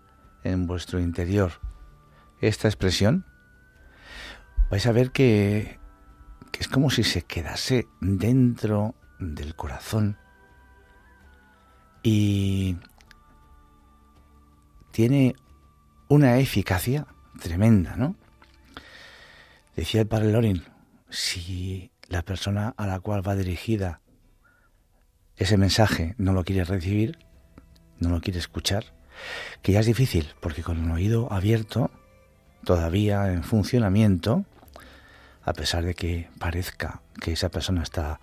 [0.44, 1.54] en vuestro interior
[2.40, 3.26] esta expresión,
[4.70, 5.80] vais a ver que,
[6.56, 10.18] es como si se quedase dentro del corazón
[12.04, 12.76] y
[14.92, 15.34] tiene
[16.06, 17.08] una eficacia
[17.40, 18.14] tremenda, ¿no?
[19.76, 20.64] Decía el padre Lorin,
[21.10, 24.00] si la persona a la cual va dirigida
[25.36, 27.18] ese mensaje no lo quiere recibir,
[28.00, 28.94] no lo quiere escuchar,
[29.60, 31.90] que ya es difícil, porque con el oído abierto,
[32.64, 34.46] todavía en funcionamiento,
[35.44, 38.18] a pesar de que parezca que esa persona está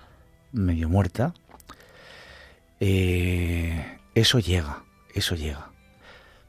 [0.52, 1.36] medio muerta,
[2.80, 5.72] eh, eso llega, eso llega.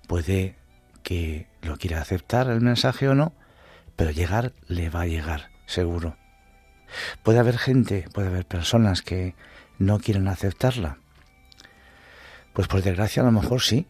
[0.09, 0.57] Puede
[1.03, 3.35] que lo quiera aceptar el mensaje o no,
[3.97, 6.17] pero llegar le va a llegar, seguro.
[7.23, 9.35] Puede haber gente, puede haber personas que
[9.79, 10.99] no quieren aceptarla.
[12.53, 13.87] Pues por desgracia a lo mejor sí,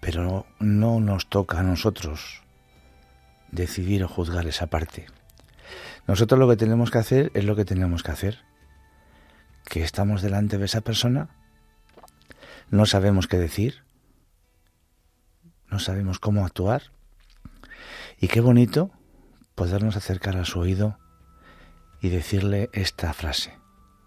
[0.00, 2.42] pero no nos toca a nosotros
[3.50, 5.06] decidir o juzgar esa parte.
[6.06, 8.38] Nosotros lo que tenemos que hacer es lo que tenemos que hacer.
[9.64, 11.28] Que estamos delante de esa persona,
[12.70, 13.84] no sabemos qué decir,
[15.70, 16.84] no sabemos cómo actuar.
[18.18, 18.90] Y qué bonito
[19.58, 21.00] podernos acercar a su oído
[22.00, 23.58] y decirle esta frase,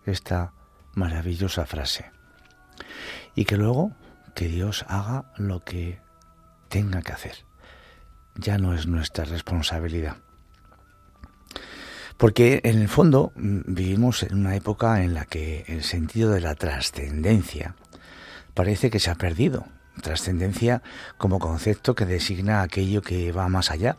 [0.06, 0.54] esta
[0.96, 2.10] maravillosa frase.
[3.36, 3.92] Y que luego
[4.34, 6.00] que Dios haga lo que
[6.70, 7.36] tenga que hacer.
[8.36, 10.16] Ya no es nuestra responsabilidad.
[12.16, 16.56] Porque en el fondo vivimos en una época en la que el sentido de la
[16.56, 17.76] trascendencia
[18.54, 19.66] parece que se ha perdido.
[20.00, 20.82] Trascendencia
[21.18, 23.98] como concepto que designa aquello que va más allá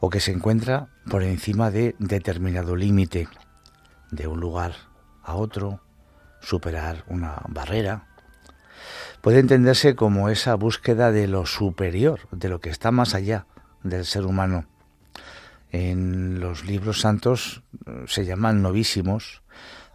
[0.00, 3.28] o que se encuentra por encima de determinado límite,
[4.10, 4.74] de un lugar
[5.22, 5.80] a otro,
[6.40, 8.06] superar una barrera.
[9.20, 13.46] Puede entenderse como esa búsqueda de lo superior, de lo que está más allá
[13.82, 14.66] del ser humano.
[15.72, 19.42] En los libros santos eh, se llaman novísimos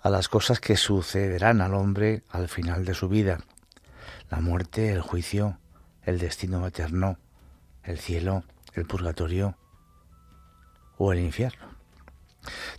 [0.01, 3.39] a las cosas que sucederán al hombre al final de su vida
[4.29, 5.57] la muerte, el juicio,
[6.03, 7.17] el destino eterno,
[7.83, 9.55] el cielo, el purgatorio
[10.97, 11.67] o el infierno.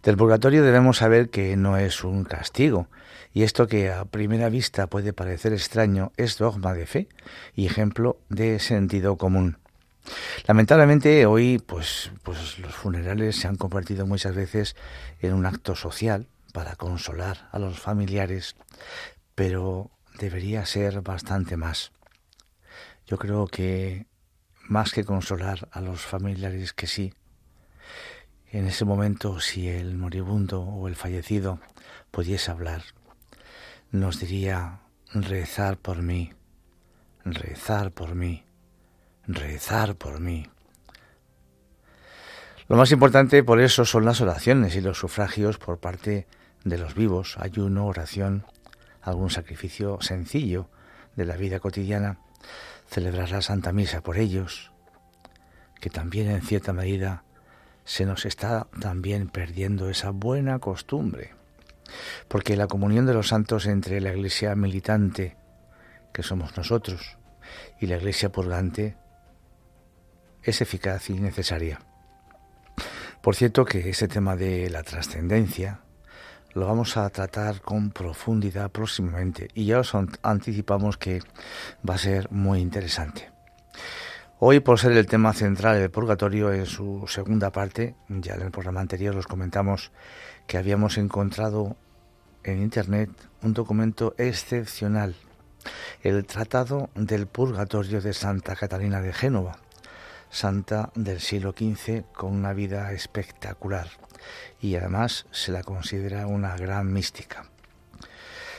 [0.03, 2.89] Del purgatorio debemos saber que no es un castigo,
[3.33, 7.09] y esto que a primera vista puede parecer extraño es dogma de fe
[7.55, 9.59] y ejemplo de sentido común.
[10.47, 14.75] Lamentablemente hoy pues, pues los funerales se han convertido muchas veces
[15.21, 18.57] en un acto social para consolar a los familiares,
[19.35, 21.93] pero debería ser bastante más.
[23.07, 24.07] Yo creo que
[24.69, 27.15] más que consolar a los familiares que sí,
[28.53, 31.59] en ese momento si el moribundo o el fallecido
[32.11, 32.83] pudiese hablar,
[33.91, 34.81] nos diría
[35.13, 36.33] rezar por mí,
[37.25, 38.45] rezar por mí,
[39.27, 40.47] rezar por mí.
[42.69, 46.29] Lo más importante por eso son las oraciones y los sufragios por parte
[46.63, 48.45] de los vivos, ayuno, oración,
[49.11, 50.69] algún sacrificio sencillo
[51.17, 52.19] de la vida cotidiana,
[52.89, 54.73] celebrar la Santa Misa por ellos,
[55.81, 57.25] que también en cierta medida
[57.85, 61.35] se nos está también perdiendo esa buena costumbre,
[62.29, 65.37] porque la comunión de los santos entre la Iglesia militante,
[66.13, 67.19] que somos nosotros,
[67.81, 68.97] y la Iglesia purgante,
[70.43, 71.81] es eficaz y necesaria.
[73.23, 75.81] Por cierto que ese tema de la trascendencia,
[76.55, 81.21] lo vamos a tratar con profundidad próximamente y ya os anticipamos que
[81.89, 83.31] va a ser muy interesante.
[84.39, 88.51] Hoy, por ser el tema central del purgatorio en su segunda parte, ya en el
[88.51, 89.93] programa anterior os comentamos
[90.47, 91.77] que habíamos encontrado
[92.43, 93.11] en Internet
[93.43, 95.15] un documento excepcional,
[96.03, 99.59] el Tratado del Purgatorio de Santa Catalina de Génova,
[100.31, 103.89] santa del siglo XV con una vida espectacular
[104.61, 107.45] y además se la considera una gran mística.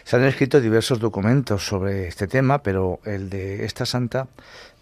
[0.04, 4.28] Se han escrito diversos documentos sobre este tema, pero el de esta santa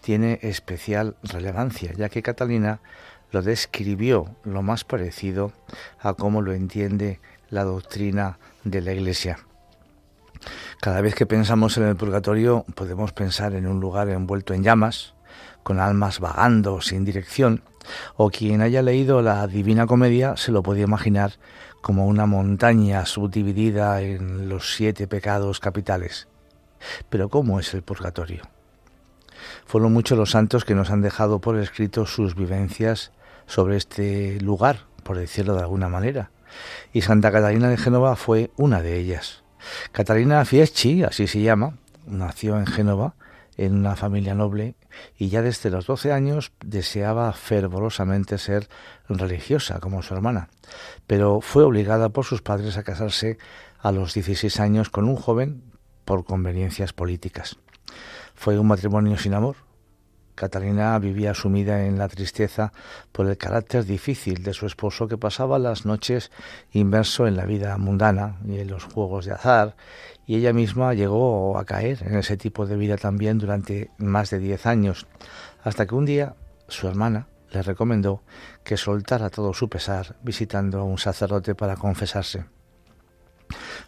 [0.02, 2.80] tiene especial relevancia, ya que Catalina
[3.32, 5.52] lo describió lo más parecido
[6.00, 9.40] a cómo lo entiende la doctrina de la Iglesia.
[10.80, 15.14] Cada vez que pensamos en el purgatorio podemos pensar en un lugar envuelto en llamas,
[15.64, 17.62] con almas vagando sin dirección,
[18.16, 21.34] o quien haya leído la Divina Comedia se lo puede imaginar
[21.82, 26.28] como una montaña subdividida en los siete pecados capitales.
[27.10, 28.44] Pero ¿cómo es el purgatorio?
[29.66, 33.12] Fueron muchos los santos que nos han dejado por escrito sus vivencias
[33.46, 36.32] sobre este lugar, por decirlo de alguna manera,
[36.94, 39.44] y Santa Catalina de Génova fue una de ellas.
[39.92, 43.16] Catalina Fieschi, así se llama, nació en Génova
[43.58, 44.76] en una familia noble
[45.18, 48.70] y ya desde los 12 años deseaba fervorosamente ser
[49.08, 50.50] religiosa como su hermana,
[51.08, 53.38] pero fue obligada por sus padres a casarse
[53.80, 55.64] a los 16 años con un joven
[56.06, 57.58] por conveniencias políticas.
[58.36, 59.58] Fue un matrimonio sin amor.
[60.36, 62.72] Catalina vivía sumida en la tristeza
[63.12, 66.32] por el carácter difícil de su esposo que pasaba las noches
[66.72, 69.76] inmerso en la vida mundana y en los juegos de azar
[70.30, 74.38] y ella misma llegó a caer en ese tipo de vida también durante más de
[74.38, 75.08] diez años,
[75.64, 76.36] hasta que un día
[76.68, 78.22] su hermana le recomendó
[78.64, 82.46] que soltara todo su pesar visitando a un sacerdote para confesarse.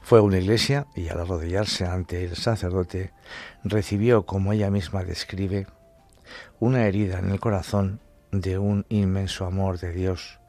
[0.02, 3.14] Fue a una iglesia y al arrodillarse ante el sacerdote
[3.64, 5.68] recibió, como ella misma describe,
[6.60, 8.00] una herida en el corazón
[8.32, 10.40] de un inmenso amor de Dios,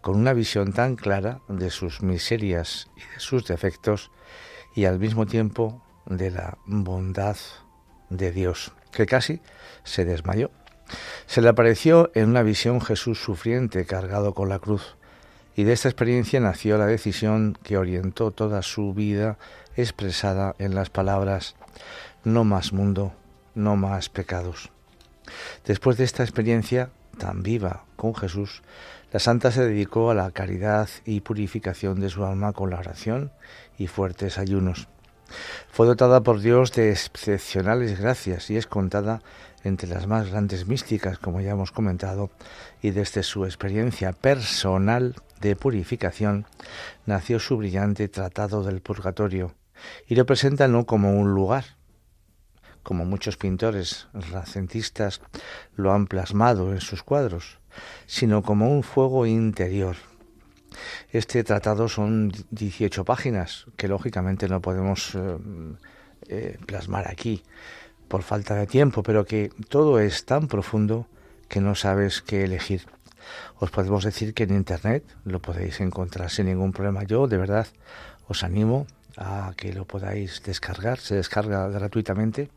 [0.00, 4.10] con una visión tan clara de sus miserias y de sus defectos
[4.74, 7.36] y al mismo tiempo de la bondad
[8.08, 9.40] de Dios, que casi
[9.84, 10.50] se desmayó.
[11.26, 14.96] Se le apareció en una visión Jesús sufriente cargado con la cruz,
[15.54, 19.38] y de esta experiencia nació la decisión que orientó toda su vida
[19.76, 21.54] expresada en las palabras
[22.24, 23.12] no más mundo,
[23.54, 24.70] no más pecados.
[25.64, 28.62] Después de esta experiencia tan viva con Jesús,
[29.12, 33.32] la santa se dedicó a la caridad y purificación de su alma con la oración
[33.78, 34.88] y fuertes ayunos.
[35.70, 39.22] Fue dotada por Dios de excepcionales gracias y es contada
[39.62, 42.30] entre las más grandes místicas, como ya hemos comentado,
[42.82, 46.46] y desde su experiencia personal de purificación
[47.06, 49.54] nació su brillante Tratado del Purgatorio,
[50.06, 51.64] y lo presenta no como un lugar,
[52.82, 55.20] como muchos pintores racentistas
[55.76, 57.58] lo han plasmado en sus cuadros,
[58.06, 59.96] sino como un fuego interior.
[61.10, 65.36] Este tratado son 18 páginas que lógicamente no podemos eh,
[66.28, 67.42] eh, plasmar aquí
[68.08, 71.06] por falta de tiempo, pero que todo es tan profundo
[71.48, 72.86] que no sabes qué elegir.
[73.58, 77.04] Os podemos decir que en Internet lo podéis encontrar sin ningún problema.
[77.04, 77.66] Yo de verdad
[78.26, 82.48] os animo a que lo podáis descargar, se descarga gratuitamente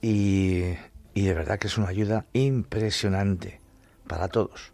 [0.00, 0.76] y,
[1.14, 3.60] de verdad que es una ayuda impresionante
[4.06, 4.72] para todos.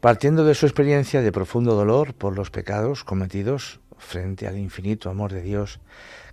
[0.00, 5.32] Partiendo de su experiencia de profundo dolor por los pecados cometidos frente al infinito amor
[5.32, 5.80] de Dios,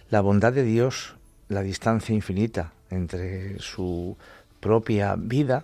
[0.10, 1.16] la bondad de Dios,
[1.48, 4.18] la distancia infinita entre su
[4.60, 5.64] propia vida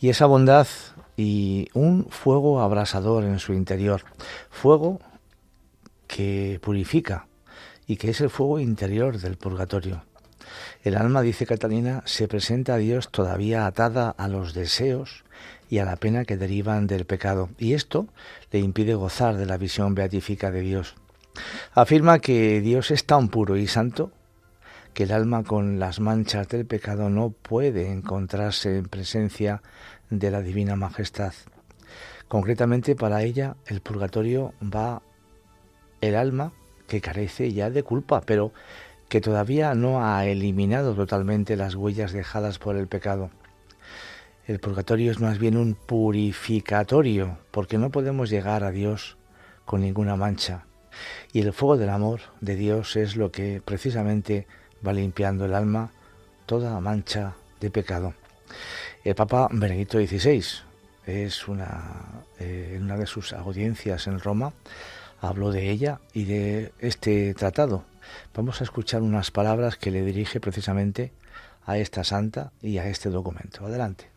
[0.00, 0.66] y esa bondad
[1.16, 4.02] y un fuego abrasador en su interior.
[4.50, 4.98] Fuego
[6.06, 7.26] que purifica
[7.86, 10.04] y que es el fuego interior del purgatorio.
[10.82, 15.24] El alma, dice Catalina, se presenta a Dios todavía atada a los deseos
[15.68, 18.06] y a la pena que derivan del pecado, y esto
[18.50, 20.94] le impide gozar de la visión beatífica de Dios.
[21.72, 24.12] Afirma que Dios es tan puro y santo
[24.92, 29.60] que el alma con las manchas del pecado no puede encontrarse en presencia
[30.08, 31.32] de la divina majestad.
[32.28, 35.02] Concretamente para ella el purgatorio va
[36.08, 36.52] el alma
[36.86, 38.52] que carece ya de culpa, pero
[39.08, 43.30] que todavía no ha eliminado totalmente las huellas dejadas por el pecado.
[44.46, 49.16] El purgatorio es más bien un purificatorio, porque no podemos llegar a Dios
[49.64, 50.66] con ninguna mancha.
[51.32, 54.46] Y el fuego del amor de Dios es lo que precisamente
[54.86, 55.90] va limpiando el alma
[56.46, 58.14] toda mancha de pecado.
[59.02, 60.44] El Papa Benedicto XVI
[61.06, 64.52] es una, eh, en una de sus audiencias en Roma
[65.28, 67.84] habló de ella y de este tratado.
[68.34, 71.12] Vamos a escuchar unas palabras que le dirige precisamente
[71.66, 73.64] a esta santa y a este documento.
[73.64, 74.10] Adelante.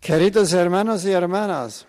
[0.00, 1.86] Queridos hermanos y hermanas,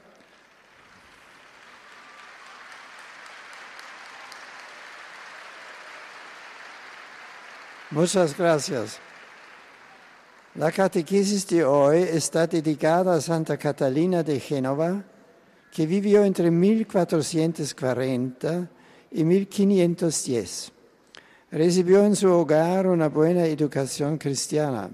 [7.90, 9.00] muchas gracias.
[10.56, 15.04] La catequesis de hoy está dedicada a Santa Catalina de Génova
[15.74, 18.70] que vivió entre 1440
[19.12, 20.72] y 1510.
[21.50, 24.92] Recibió en su hogar una buena educación cristiana.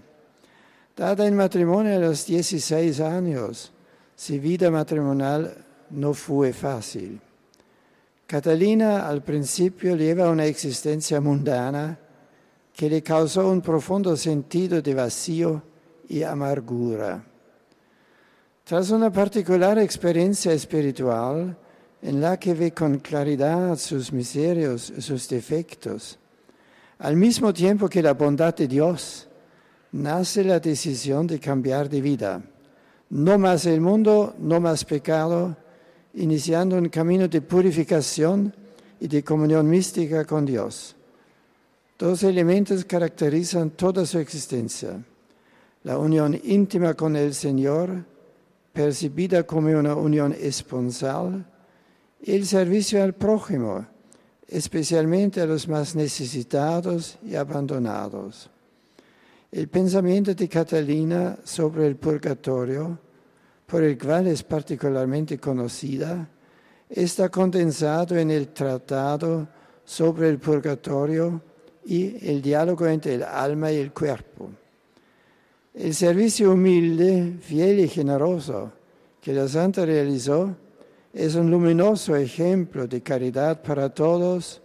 [0.96, 3.74] Dada en matrimonio a los 16 años,
[4.16, 7.20] su vida matrimonial no fue fácil.
[8.26, 12.00] Catalina al principio lleva una existencia mundana
[12.74, 15.62] que le causó un profundo sentido de vacío
[16.08, 17.29] y amargura.
[18.70, 21.58] Tras una particular experiencia espiritual
[22.04, 26.20] en la que ve con claridad sus miserios sus defectos,
[27.00, 29.28] al mismo tiempo que la bondad de Dios,
[29.94, 32.44] nace la decisión de cambiar de vida.
[33.10, 35.58] No más el mundo, no más pecado,
[36.14, 38.54] iniciando un camino de purificación
[39.00, 40.96] y de comunión mística con Dios.
[41.98, 45.04] Dos elementos caracterizan toda su existencia.
[45.86, 48.19] La unión íntima con el Señor
[48.80, 51.46] percibida como una unión esponsal,
[52.24, 53.86] el servicio al prójimo,
[54.48, 58.50] especialmente a los más necesitados y abandonados.
[59.52, 62.98] El pensamiento de Catalina sobre el purgatorio,
[63.66, 66.30] por el cual es particularmente conocida,
[66.90, 69.46] está condensado en el tratado
[69.84, 71.42] sobre el purgatorio
[71.84, 74.50] y el diálogo entre el alma y el cuerpo.
[75.80, 78.74] El servicio humilde, fiel y generoso
[79.22, 80.54] que la Santa realizó
[81.14, 84.62] es un luminoso ejemplo de caridad para todos,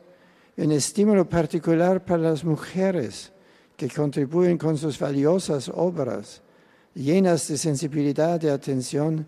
[0.56, 3.30] un estímulo particular para las mujeres
[3.76, 6.42] que contribuyen con sus valiosas obras,
[6.94, 9.24] llenas de sensibilidad y atención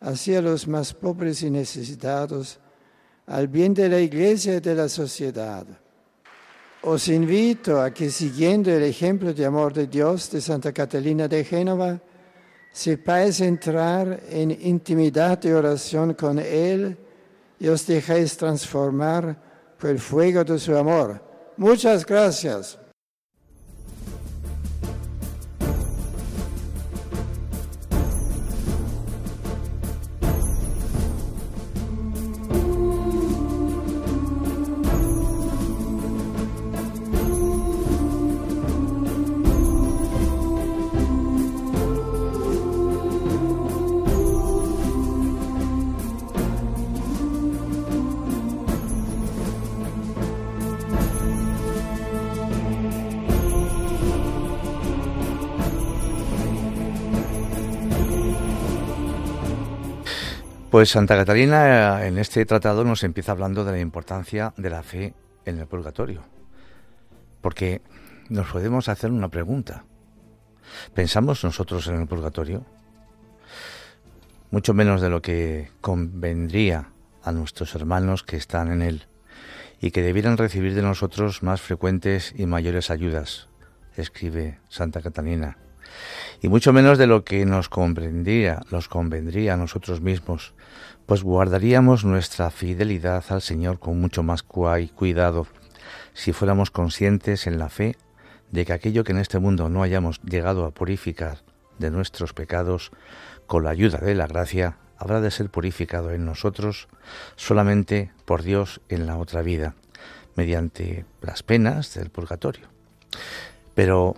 [0.00, 2.60] hacia los más pobres y necesitados,
[3.24, 5.66] al bien de la Iglesia y de la sociedad.
[6.82, 11.44] Os invito a que siguiendo el ejemplo de amor de Dios de Santa Catalina de
[11.44, 12.00] Génova,
[12.72, 16.96] sepáis entrar en intimidad de oración con Él
[17.58, 19.36] y os dejéis transformar
[19.78, 21.20] por el fuego de su amor.
[21.58, 22.79] Muchas gracias.
[60.80, 65.12] Pues Santa Catalina en este tratado nos empieza hablando de la importancia de la fe
[65.44, 66.22] en el purgatorio.
[67.42, 67.82] Porque
[68.30, 69.84] nos podemos hacer una pregunta.
[70.94, 72.64] ¿Pensamos nosotros en el purgatorio?
[74.50, 76.88] Mucho menos de lo que convendría
[77.22, 79.06] a nuestros hermanos que están en él
[79.82, 83.48] y que debieran recibir de nosotros más frecuentes y mayores ayudas,
[83.98, 85.58] escribe Santa Catalina
[86.40, 90.54] y mucho menos de lo que nos convendría, nos convendría a nosotros mismos,
[91.06, 95.46] pues guardaríamos nuestra fidelidad al Señor con mucho más cuidado
[96.14, 97.96] si fuéramos conscientes en la fe
[98.50, 101.38] de que aquello que en este mundo no hayamos llegado a purificar
[101.78, 102.90] de nuestros pecados,
[103.46, 106.88] con la ayuda de la gracia, habrá de ser purificado en nosotros
[107.34, 109.74] solamente por Dios en la otra vida,
[110.36, 112.68] mediante las penas del purgatorio.
[113.74, 114.14] Pero,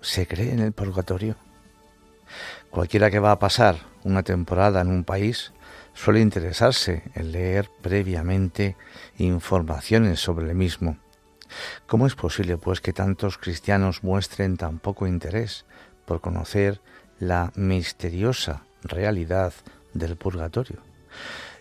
[0.00, 1.36] ¿se cree en el purgatorio?
[2.70, 5.52] Cualquiera que va a pasar una temporada en un país
[5.94, 8.76] suele interesarse en leer previamente
[9.16, 10.96] informaciones sobre el mismo.
[11.86, 15.64] ¿Cómo es posible, pues, que tantos cristianos muestren tan poco interés
[16.04, 16.80] por conocer
[17.18, 19.52] la misteriosa realidad
[19.94, 20.78] del purgatorio?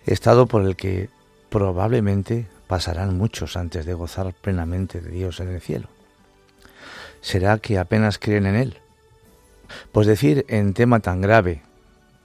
[0.06, 1.10] Estado por el que
[1.50, 5.97] probablemente pasarán muchos antes de gozar plenamente de Dios en el cielo.
[7.22, 8.82] ¿Será que apenas creen en Él?
[9.92, 11.62] Pues decir en tema tan grave,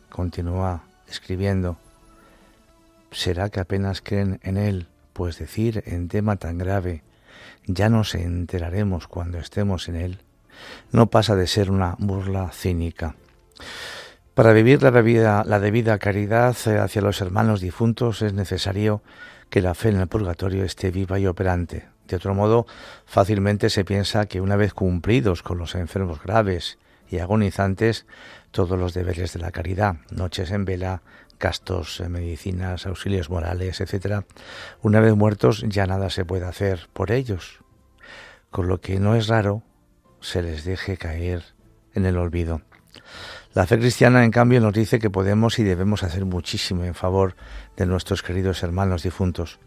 [0.09, 1.77] continúa escribiendo,
[3.11, 4.89] ¿será que apenas creen en él?
[5.13, 7.03] Pues decir en tema tan grave,
[7.67, 10.19] ya nos enteraremos cuando estemos en él,
[10.91, 13.17] no pasa de ser una burla cínica.
[14.35, 19.03] Para vivir la debida, la debida caridad hacia los hermanos difuntos es necesario
[19.51, 21.92] que la fe en el purgatorio esté viva y operante.
[22.09, 22.67] De otro modo,
[23.07, 26.79] fácilmente se piensa que una vez cumplidos con los enfermos graves
[27.09, 28.07] y agonizantes
[28.51, 31.03] todos los deberes de la caridad, noches en vela,
[31.39, 34.25] gastos, eh, medicinas, auxilios morales, etc.
[34.81, 37.61] Una vez muertos ya nada se puede hacer por ellos,
[38.51, 39.63] con lo que no es raro
[40.21, 41.43] se les deje caer
[41.95, 42.63] en el olvido.
[43.55, 47.37] La fe cristiana, en cambio, nos dice que podemos y debemos hacer muchísimo en favor
[47.77, 49.59] de nuestros queridos hermanos difuntos.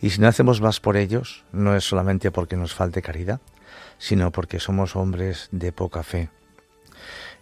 [0.00, 3.40] Y si no hacemos más por ellos, no es solamente porque nos falte caridad,
[3.98, 6.30] sino porque somos hombres de poca fe.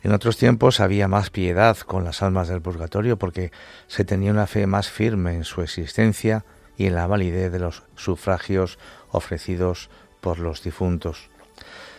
[0.02, 3.50] En otros tiempos había más piedad con las almas del purgatorio porque
[3.88, 6.44] se tenía una fe más firme en su existencia
[6.76, 8.78] y en la validez de los sufragios
[9.10, 11.30] ofrecidos por los difuntos.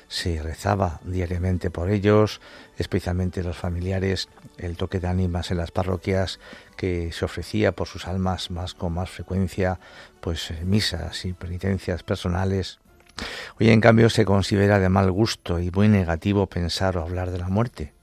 [0.07, 2.39] Se rezaba diariamente por ellos,
[2.77, 6.39] especialmente los familiares, el toque de ánimas en las parroquias
[6.75, 9.79] que se ofrecía por sus almas más con más frecuencia,
[10.21, 12.79] pues eh, misas y penitencias personales.
[13.59, 17.39] Hoy en cambio se considera de mal gusto y muy negativo pensar o hablar de
[17.39, 17.97] la muerte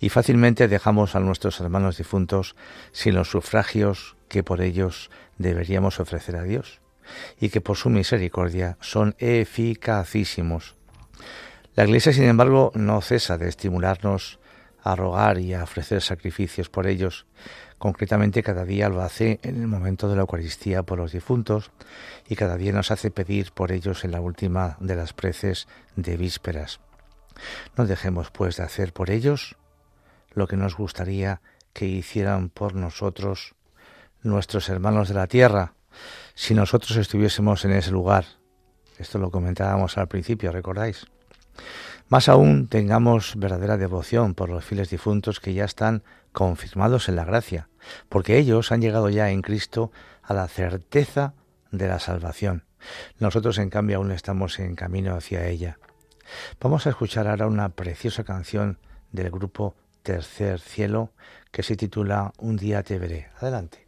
[0.00, 2.56] y fácilmente dejamos a nuestros hermanos difuntos
[2.92, 6.80] sin los sufragios que por ellos deberíamos ofrecer a Dios
[7.40, 10.76] y que por su misericordia son eficacísimos.
[11.74, 14.38] La Iglesia, sin embargo, no cesa de estimularnos
[14.84, 17.26] a rogar y a ofrecer sacrificios por ellos.
[17.78, 21.72] Concretamente, cada día lo hace en el momento de la Eucaristía por los difuntos
[22.28, 25.66] y cada día nos hace pedir por ellos en la última de las preces
[25.96, 26.80] de vísperas.
[27.76, 29.56] No dejemos, pues, de hacer por ellos
[30.34, 31.40] lo que nos gustaría
[31.72, 33.54] que hicieran por nosotros
[34.22, 35.74] nuestros hermanos de la tierra,
[36.34, 38.26] si nosotros estuviésemos en ese lugar.
[38.98, 41.06] Esto lo comentábamos al principio, ¿recordáis?
[42.08, 46.02] Más aún tengamos verdadera devoción por los fieles difuntos que ya están
[46.32, 47.68] confirmados en la gracia,
[48.08, 49.90] porque ellos han llegado ya en Cristo
[50.22, 51.34] a la certeza
[51.70, 52.64] de la salvación.
[53.18, 55.78] Nosotros, en cambio, aún estamos en camino hacia ella.
[56.60, 58.78] Vamos a escuchar ahora una preciosa canción
[59.12, 61.12] del grupo Tercer Cielo
[61.50, 63.28] que se titula Un día te veré.
[63.40, 63.83] Adelante.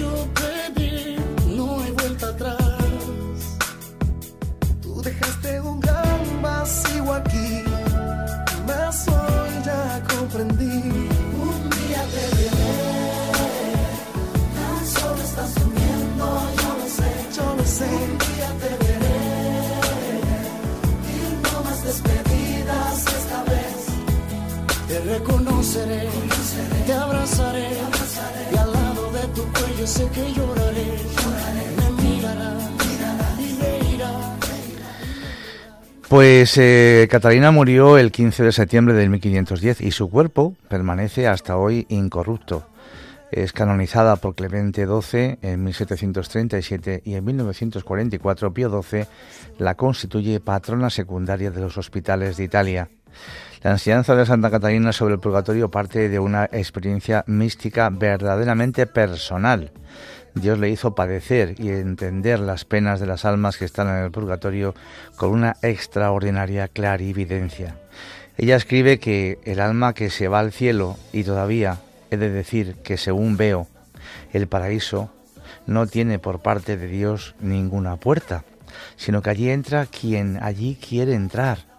[0.00, 1.16] yo pedí,
[1.56, 2.56] no hay vuelta atrás.
[4.82, 7.50] Tú dejaste un gran vacío aquí,
[8.66, 10.78] más hoy ya comprendí.
[11.46, 12.80] Un día te veré,
[14.56, 16.24] tan solo estás subiendo,
[16.62, 17.90] yo lo sé, yo lo sé.
[18.08, 19.20] Un día te veré,
[21.12, 21.18] y
[21.64, 23.78] más despedidas esta vez.
[24.88, 26.19] Te reconoceré.
[36.08, 41.56] Pues eh, Catalina murió el 15 de septiembre de 1510 y su cuerpo permanece hasta
[41.56, 42.66] hoy incorrupto.
[43.30, 49.04] Es canonizada por Clemente XII en 1737 y en 1944 Pío XII
[49.58, 52.90] la constituye patrona secundaria de los hospitales de Italia.
[53.62, 59.70] La enseñanza de Santa Catalina sobre el purgatorio parte de una experiencia mística verdaderamente personal
[60.34, 64.10] Dios le hizo padecer y entender las penas de las almas que están en el
[64.10, 64.74] purgatorio
[65.16, 67.76] con una extraordinaria clarividencia.
[68.36, 71.78] Ella escribe que el alma que se va al cielo, y todavía
[72.10, 73.66] he de decir que según veo,
[74.32, 75.10] el paraíso
[75.66, 78.44] no tiene por parte de Dios ninguna puerta,
[78.96, 81.69] sino que allí entra quien allí quiere entrar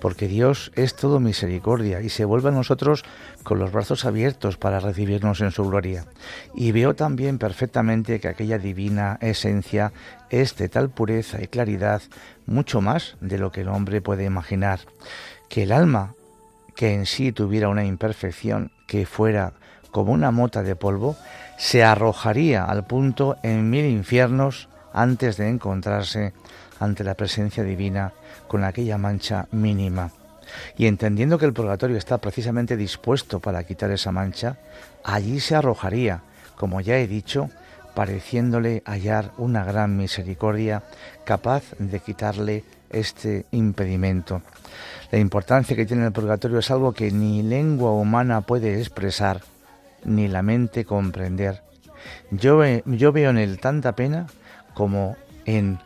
[0.00, 3.04] porque Dios es todo misericordia y se vuelve a nosotros
[3.42, 6.06] con los brazos abiertos para recibirnos en su gloria.
[6.54, 9.92] Y veo también perfectamente que aquella divina esencia
[10.30, 12.02] es de tal pureza y claridad
[12.46, 14.80] mucho más de lo que el hombre puede imaginar,
[15.48, 16.14] que el alma,
[16.74, 19.52] que en sí tuviera una imperfección que fuera
[19.90, 21.16] como una mota de polvo,
[21.58, 26.32] se arrojaría al punto en mil infiernos antes de encontrarse
[26.78, 28.12] ante la presencia divina
[28.48, 30.10] con aquella mancha mínima.
[30.76, 34.56] Y entendiendo que el purgatorio está precisamente dispuesto para quitar esa mancha,
[35.04, 36.22] allí se arrojaría,
[36.56, 37.50] como ya he dicho,
[37.94, 40.82] pareciéndole hallar una gran misericordia
[41.24, 44.42] capaz de quitarle este impedimento.
[45.10, 49.42] La importancia que tiene el purgatorio es algo que ni lengua humana puede expresar,
[50.04, 51.62] ni la mente comprender.
[52.30, 54.26] Yo, yo veo en él tanta pena
[54.74, 55.78] como en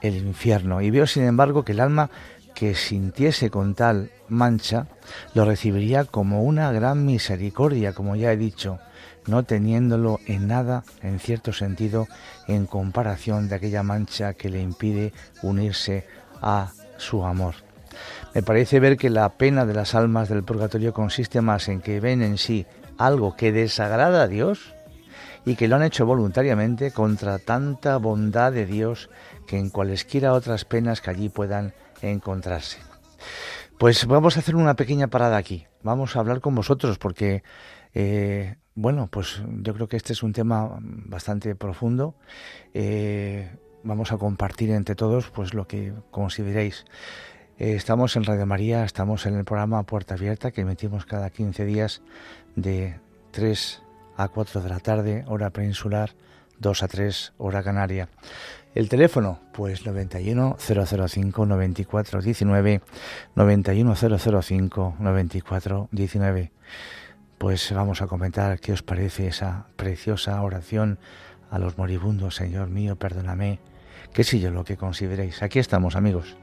[0.00, 0.80] el infierno.
[0.80, 2.10] Y veo, sin embargo, que el alma
[2.54, 4.86] que sintiese con tal mancha
[5.34, 8.78] lo recibiría como una gran misericordia, como ya he dicho,
[9.26, 12.08] no teniéndolo en nada, en cierto sentido,
[12.48, 15.12] en comparación de aquella mancha que le impide
[15.42, 16.06] unirse
[16.40, 17.54] a su amor.
[18.34, 22.00] Me parece ver que la pena de las almas del purgatorio consiste más en que
[22.00, 22.66] ven en sí
[22.98, 24.74] algo que desagrada a Dios
[25.44, 29.10] y que lo han hecho voluntariamente contra tanta bondad de Dios
[29.46, 32.78] que en cualesquiera otras penas que allí puedan encontrarse.
[33.78, 35.66] Pues vamos a hacer una pequeña parada aquí.
[35.82, 37.42] Vamos a hablar con vosotros porque,
[37.94, 42.14] eh, bueno, pues yo creo que este es un tema bastante profundo.
[42.74, 43.50] Eh,
[43.82, 46.84] vamos a compartir entre todos pues lo que consideréis.
[47.58, 51.64] Eh, estamos en Radio María, estamos en el programa Puerta Abierta que emitimos cada 15
[51.64, 52.02] días
[52.54, 53.00] de
[53.32, 53.82] 3
[54.16, 56.10] a 4 de la tarde, hora peninsular,
[56.58, 58.08] 2 a 3, hora canaria.
[58.74, 62.80] El teléfono, pues 91 005 94 19,
[63.34, 63.94] 91
[64.42, 66.52] 005 94 19.
[67.36, 70.98] Pues vamos a comentar qué os parece esa preciosa oración
[71.50, 73.58] a los moribundos, Señor mío, perdóname,
[74.14, 75.42] qué sé yo lo que consideréis.
[75.42, 76.36] Aquí estamos, amigos.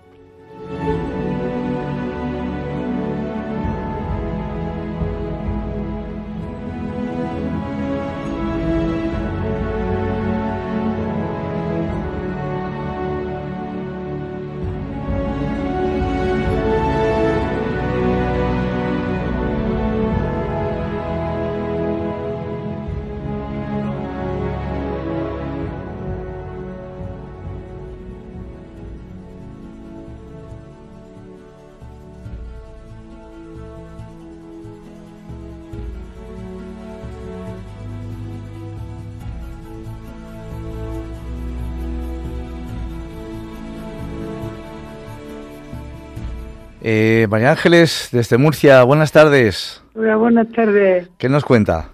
[47.30, 49.84] María Ángeles, desde Murcia, buenas tardes.
[49.94, 51.10] Hola, buenas tardes.
[51.20, 51.90] ¿Qué nos cuenta?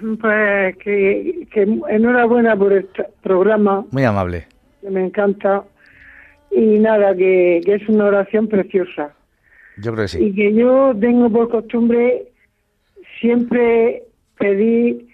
[0.00, 4.46] Pues que, que enhorabuena por este programa, Muy amable.
[4.80, 5.64] que me encanta.
[6.50, 9.10] Y nada, que, que es una oración preciosa.
[9.76, 10.24] Yo creo que sí.
[10.24, 12.28] Y que yo tengo por costumbre
[13.20, 14.04] siempre
[14.38, 15.06] pedir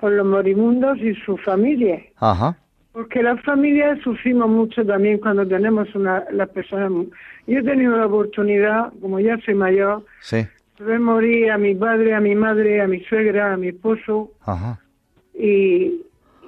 [0.00, 2.02] por los moribundos y sus familias.
[2.16, 2.56] Ajá.
[2.98, 6.90] Porque las familias sufrimos mucho también cuando tenemos una, las personas.
[7.46, 10.44] Yo he tenido la oportunidad, como ya soy mayor, Sí.
[10.80, 14.80] de morir a mi padre, a mi madre, a mi suegra, a mi esposo Ajá.
[15.32, 16.02] y,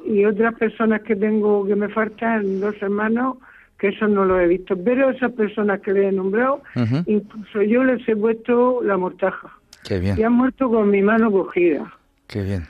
[0.04, 3.36] y otras personas que tengo que me faltan, dos hermanos,
[3.78, 4.76] que eso no lo he visto.
[4.76, 6.62] Pero esas personas que les he nombrado,
[7.06, 9.56] incluso yo les he puesto la mortaja.
[9.86, 10.18] Qué bien.
[10.18, 11.94] Y han muerto con mi mano cogida.
[12.26, 12.66] Qué bien.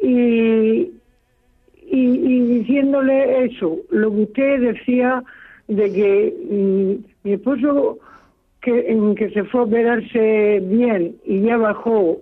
[0.00, 0.92] y,
[1.90, 5.22] y, y diciéndole eso, lo que usted decía
[5.68, 7.98] de que mm, mi esposo
[8.60, 12.18] que, en que se fue a operarse bien y ya bajó,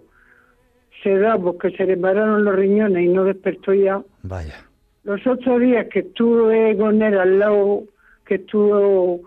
[1.02, 4.02] se da porque se le pararon los riñones y no despertó ya.
[4.22, 4.64] Vaya.
[5.04, 7.84] Los ocho días que estuve con él al lado,
[8.26, 9.20] que estuvo...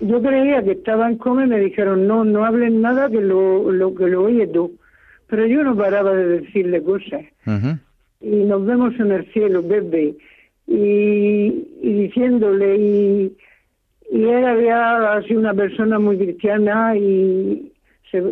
[0.00, 3.72] Yo creía que estaba en coma y me dijeron, no, no hablen nada que lo,
[3.72, 4.76] lo que lo oyes tú.
[5.26, 7.22] Pero yo no paraba de decirle cosas.
[7.46, 7.78] Ujú.
[8.20, 10.16] Y nos vemos en el cielo, bebé.
[10.66, 13.36] Y, y diciéndole, y,
[14.10, 17.72] y él había sido una persona muy cristiana y
[18.10, 18.22] se,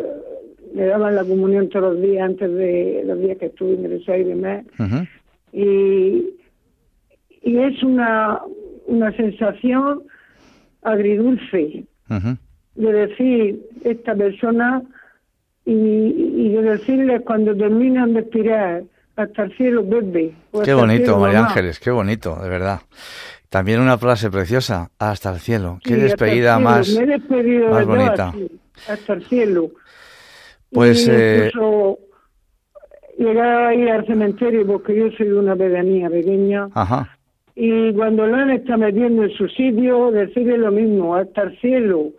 [0.73, 4.23] le daban la comunión todos los días antes de los días que estuve ingresado y
[4.25, 5.07] demás Ujú.
[5.53, 6.25] y,
[7.43, 8.41] y es una,
[8.85, 10.03] una sensación
[10.81, 11.85] agridulce
[12.75, 14.83] de decir esta persona
[15.65, 18.83] y, y de decirles cuando terminan de expirar
[19.15, 21.49] hasta el cielo bebé Qué bonito, cielo, María mamá.
[21.49, 22.81] Ángeles, qué bonito, de verdad.
[23.49, 25.79] También una frase preciosa, hasta el cielo.
[25.83, 26.69] Qué Sí, despedida cielo.
[26.69, 28.33] más, bonita.
[28.89, 29.69] hasta el cielo
[30.71, 31.51] Pues, Y eh,
[33.17, 37.17] llegaba a ir al cementerio porque yo soy de una pedanía pequeña Ajá.
[37.55, 42.09] y cuando lo han está metiendo en su sitio, decirle lo mismo, hasta el cielo.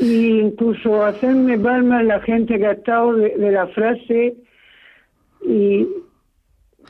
[0.00, 4.34] Y incluso hacerme palmas la gente que ha estado de, de la frase
[5.44, 5.86] y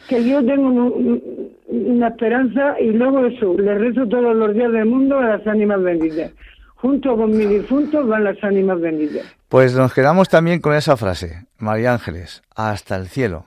[0.09, 1.21] que yo tengo un-
[1.69, 5.47] un- una esperanza y luego eso, le rezo todos los días del mundo a las
[5.47, 6.33] ánimas benditas.
[6.77, 9.23] Junto con mis difuntos van las ánimas benditas.
[9.49, 13.47] Pues nos quedamos también con esa frase, María Ángeles, hasta el cielo.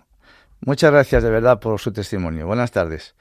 [0.66, 2.48] Muchas gracias de verdad por su testimonio.
[2.48, 3.16] Buenas tardes.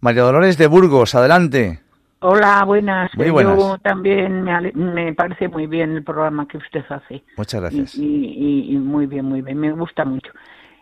[0.00, 1.80] María Dolores de Burgos, adelante.
[2.20, 3.10] Hola, buenas.
[3.16, 3.82] Muy Yo buenas.
[3.82, 7.22] también me, ale- me parece muy bien el programa que usted hace.
[7.36, 7.94] Muchas gracias.
[7.96, 9.58] y- y- y muy bien, muy bien.
[9.58, 10.30] Me gusta mucho.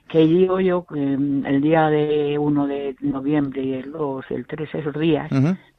[0.09, 4.75] Que digo yo que mm, el día de 1 de noviembre, el 2, el 3,
[4.77, 5.31] esos días,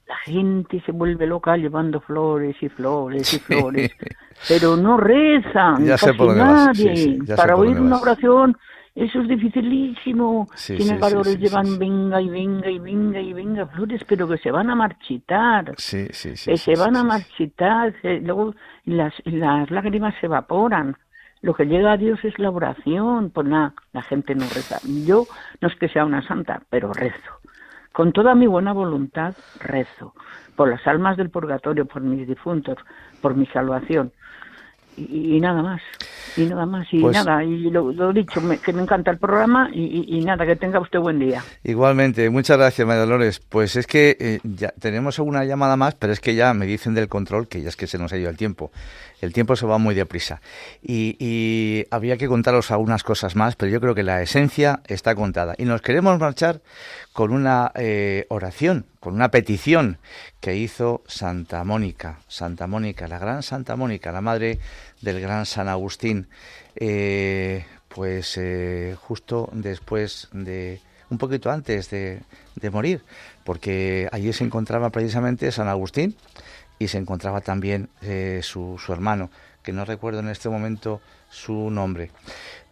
[0.07, 3.91] la gente se vuelve loca llevando flores y flores y flores.
[4.47, 6.95] Pero no rezan, Ya casi nadie.
[6.95, 8.57] Sí, sí, Para oír una oración,
[8.95, 10.47] eso es dificilísimo.
[10.55, 14.01] Sí, Sin embargo, sí, les sí, llevan venga y venga y venga y venga flores,
[14.07, 15.75] pero que se van a marchitar
[16.45, 18.53] que se van a marchitar, se- luego
[18.85, 20.95] las, las lágrimas se evaporan.
[21.41, 24.79] Lo que llega a Dios es la oración, pues nada, la gente no reza.
[25.05, 25.25] Yo
[25.61, 27.31] no es que sea una santa, pero rezo.
[27.93, 30.13] Con toda mi buena voluntad rezo.
[30.55, 32.77] Por las almas del purgatorio, por mis difuntos,
[33.21, 34.11] por mi salvación.
[34.97, 35.81] Y, y nada más.
[36.35, 36.85] Y nada más.
[36.91, 37.41] Y Pues- nada.
[37.45, 40.57] Y lo, lo dicho, me- que me encanta el programa y, y- y nada, que
[40.57, 41.41] tenga usted buen día.
[41.63, 43.39] Igualmente, muchas gracias, María Dolores.
[43.39, 46.93] Pues es que eh, ya tenemos alguna llamada más, pero es que ya me dicen
[46.95, 48.71] del control que ya es que se nos ha ido el tiempo.
[49.21, 50.41] El tiempo se va muy deprisa.
[50.81, 55.15] Y, y habría que contaros algunas cosas más, pero yo creo que la esencia está
[55.15, 55.55] contada.
[55.57, 56.61] Y nos queremos marchar
[57.13, 59.97] con una eh, oración, con una petición
[60.39, 62.19] que hizo Santa Mónica.
[62.27, 64.59] Santa Mónica, la gran Santa Mónica, la madre
[65.01, 66.27] del gran San Agustín.
[66.75, 72.21] Eh, pues eh, justo después de un poquito antes de,
[72.55, 73.01] de morir,
[73.43, 76.15] porque allí se encontraba precisamente San Agustín
[76.79, 79.29] y se encontraba también eh, su, su hermano,
[79.61, 82.11] que no recuerdo en este momento su nombre.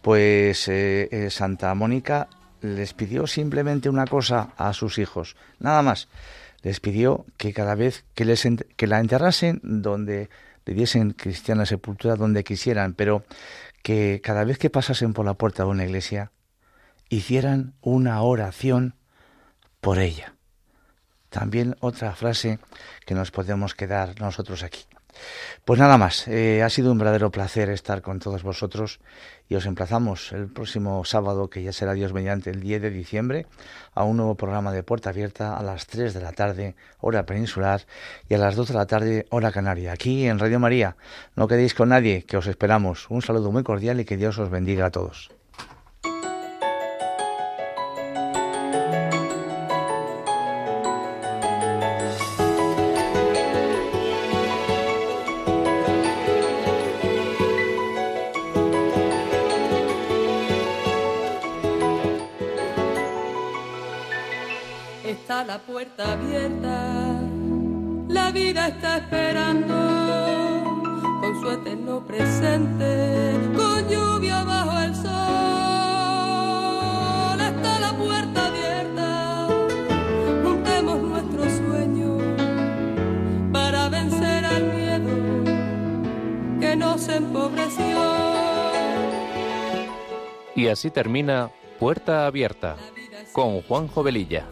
[0.02, 2.28] Pues eh, eh, Santa Mónica
[2.62, 6.08] les pidió simplemente una cosa a sus hijos, nada más.
[6.62, 10.28] Les pidió que cada vez que, les ent- que la enterrasen donde
[10.64, 13.22] le diesen cristiana sepultura donde quisieran, pero
[13.82, 16.32] que cada vez que pasasen por la puerta de una iglesia
[17.10, 18.94] hicieran una oración
[19.80, 20.34] por ella.
[21.30, 22.58] También otra frase
[23.06, 24.84] que nos podemos quedar nosotros aquí.
[25.64, 29.00] Pues nada más, eh, ha sido un verdadero placer estar con todos vosotros
[29.48, 33.46] y os emplazamos el próximo sábado, que ya será Dios mediante el 10 de diciembre,
[33.94, 37.86] a un nuevo programa de Puerta Abierta a las 3 de la tarde, hora peninsular,
[38.28, 40.96] y a las 2 de la tarde, hora canaria, aquí en Radio María.
[41.34, 43.10] No quedéis con nadie, que os esperamos.
[43.10, 45.37] Un saludo muy cordial y que Dios os bendiga a todos.
[90.98, 92.74] Termina Puerta Abierta
[93.30, 94.48] con Juan Jovelilla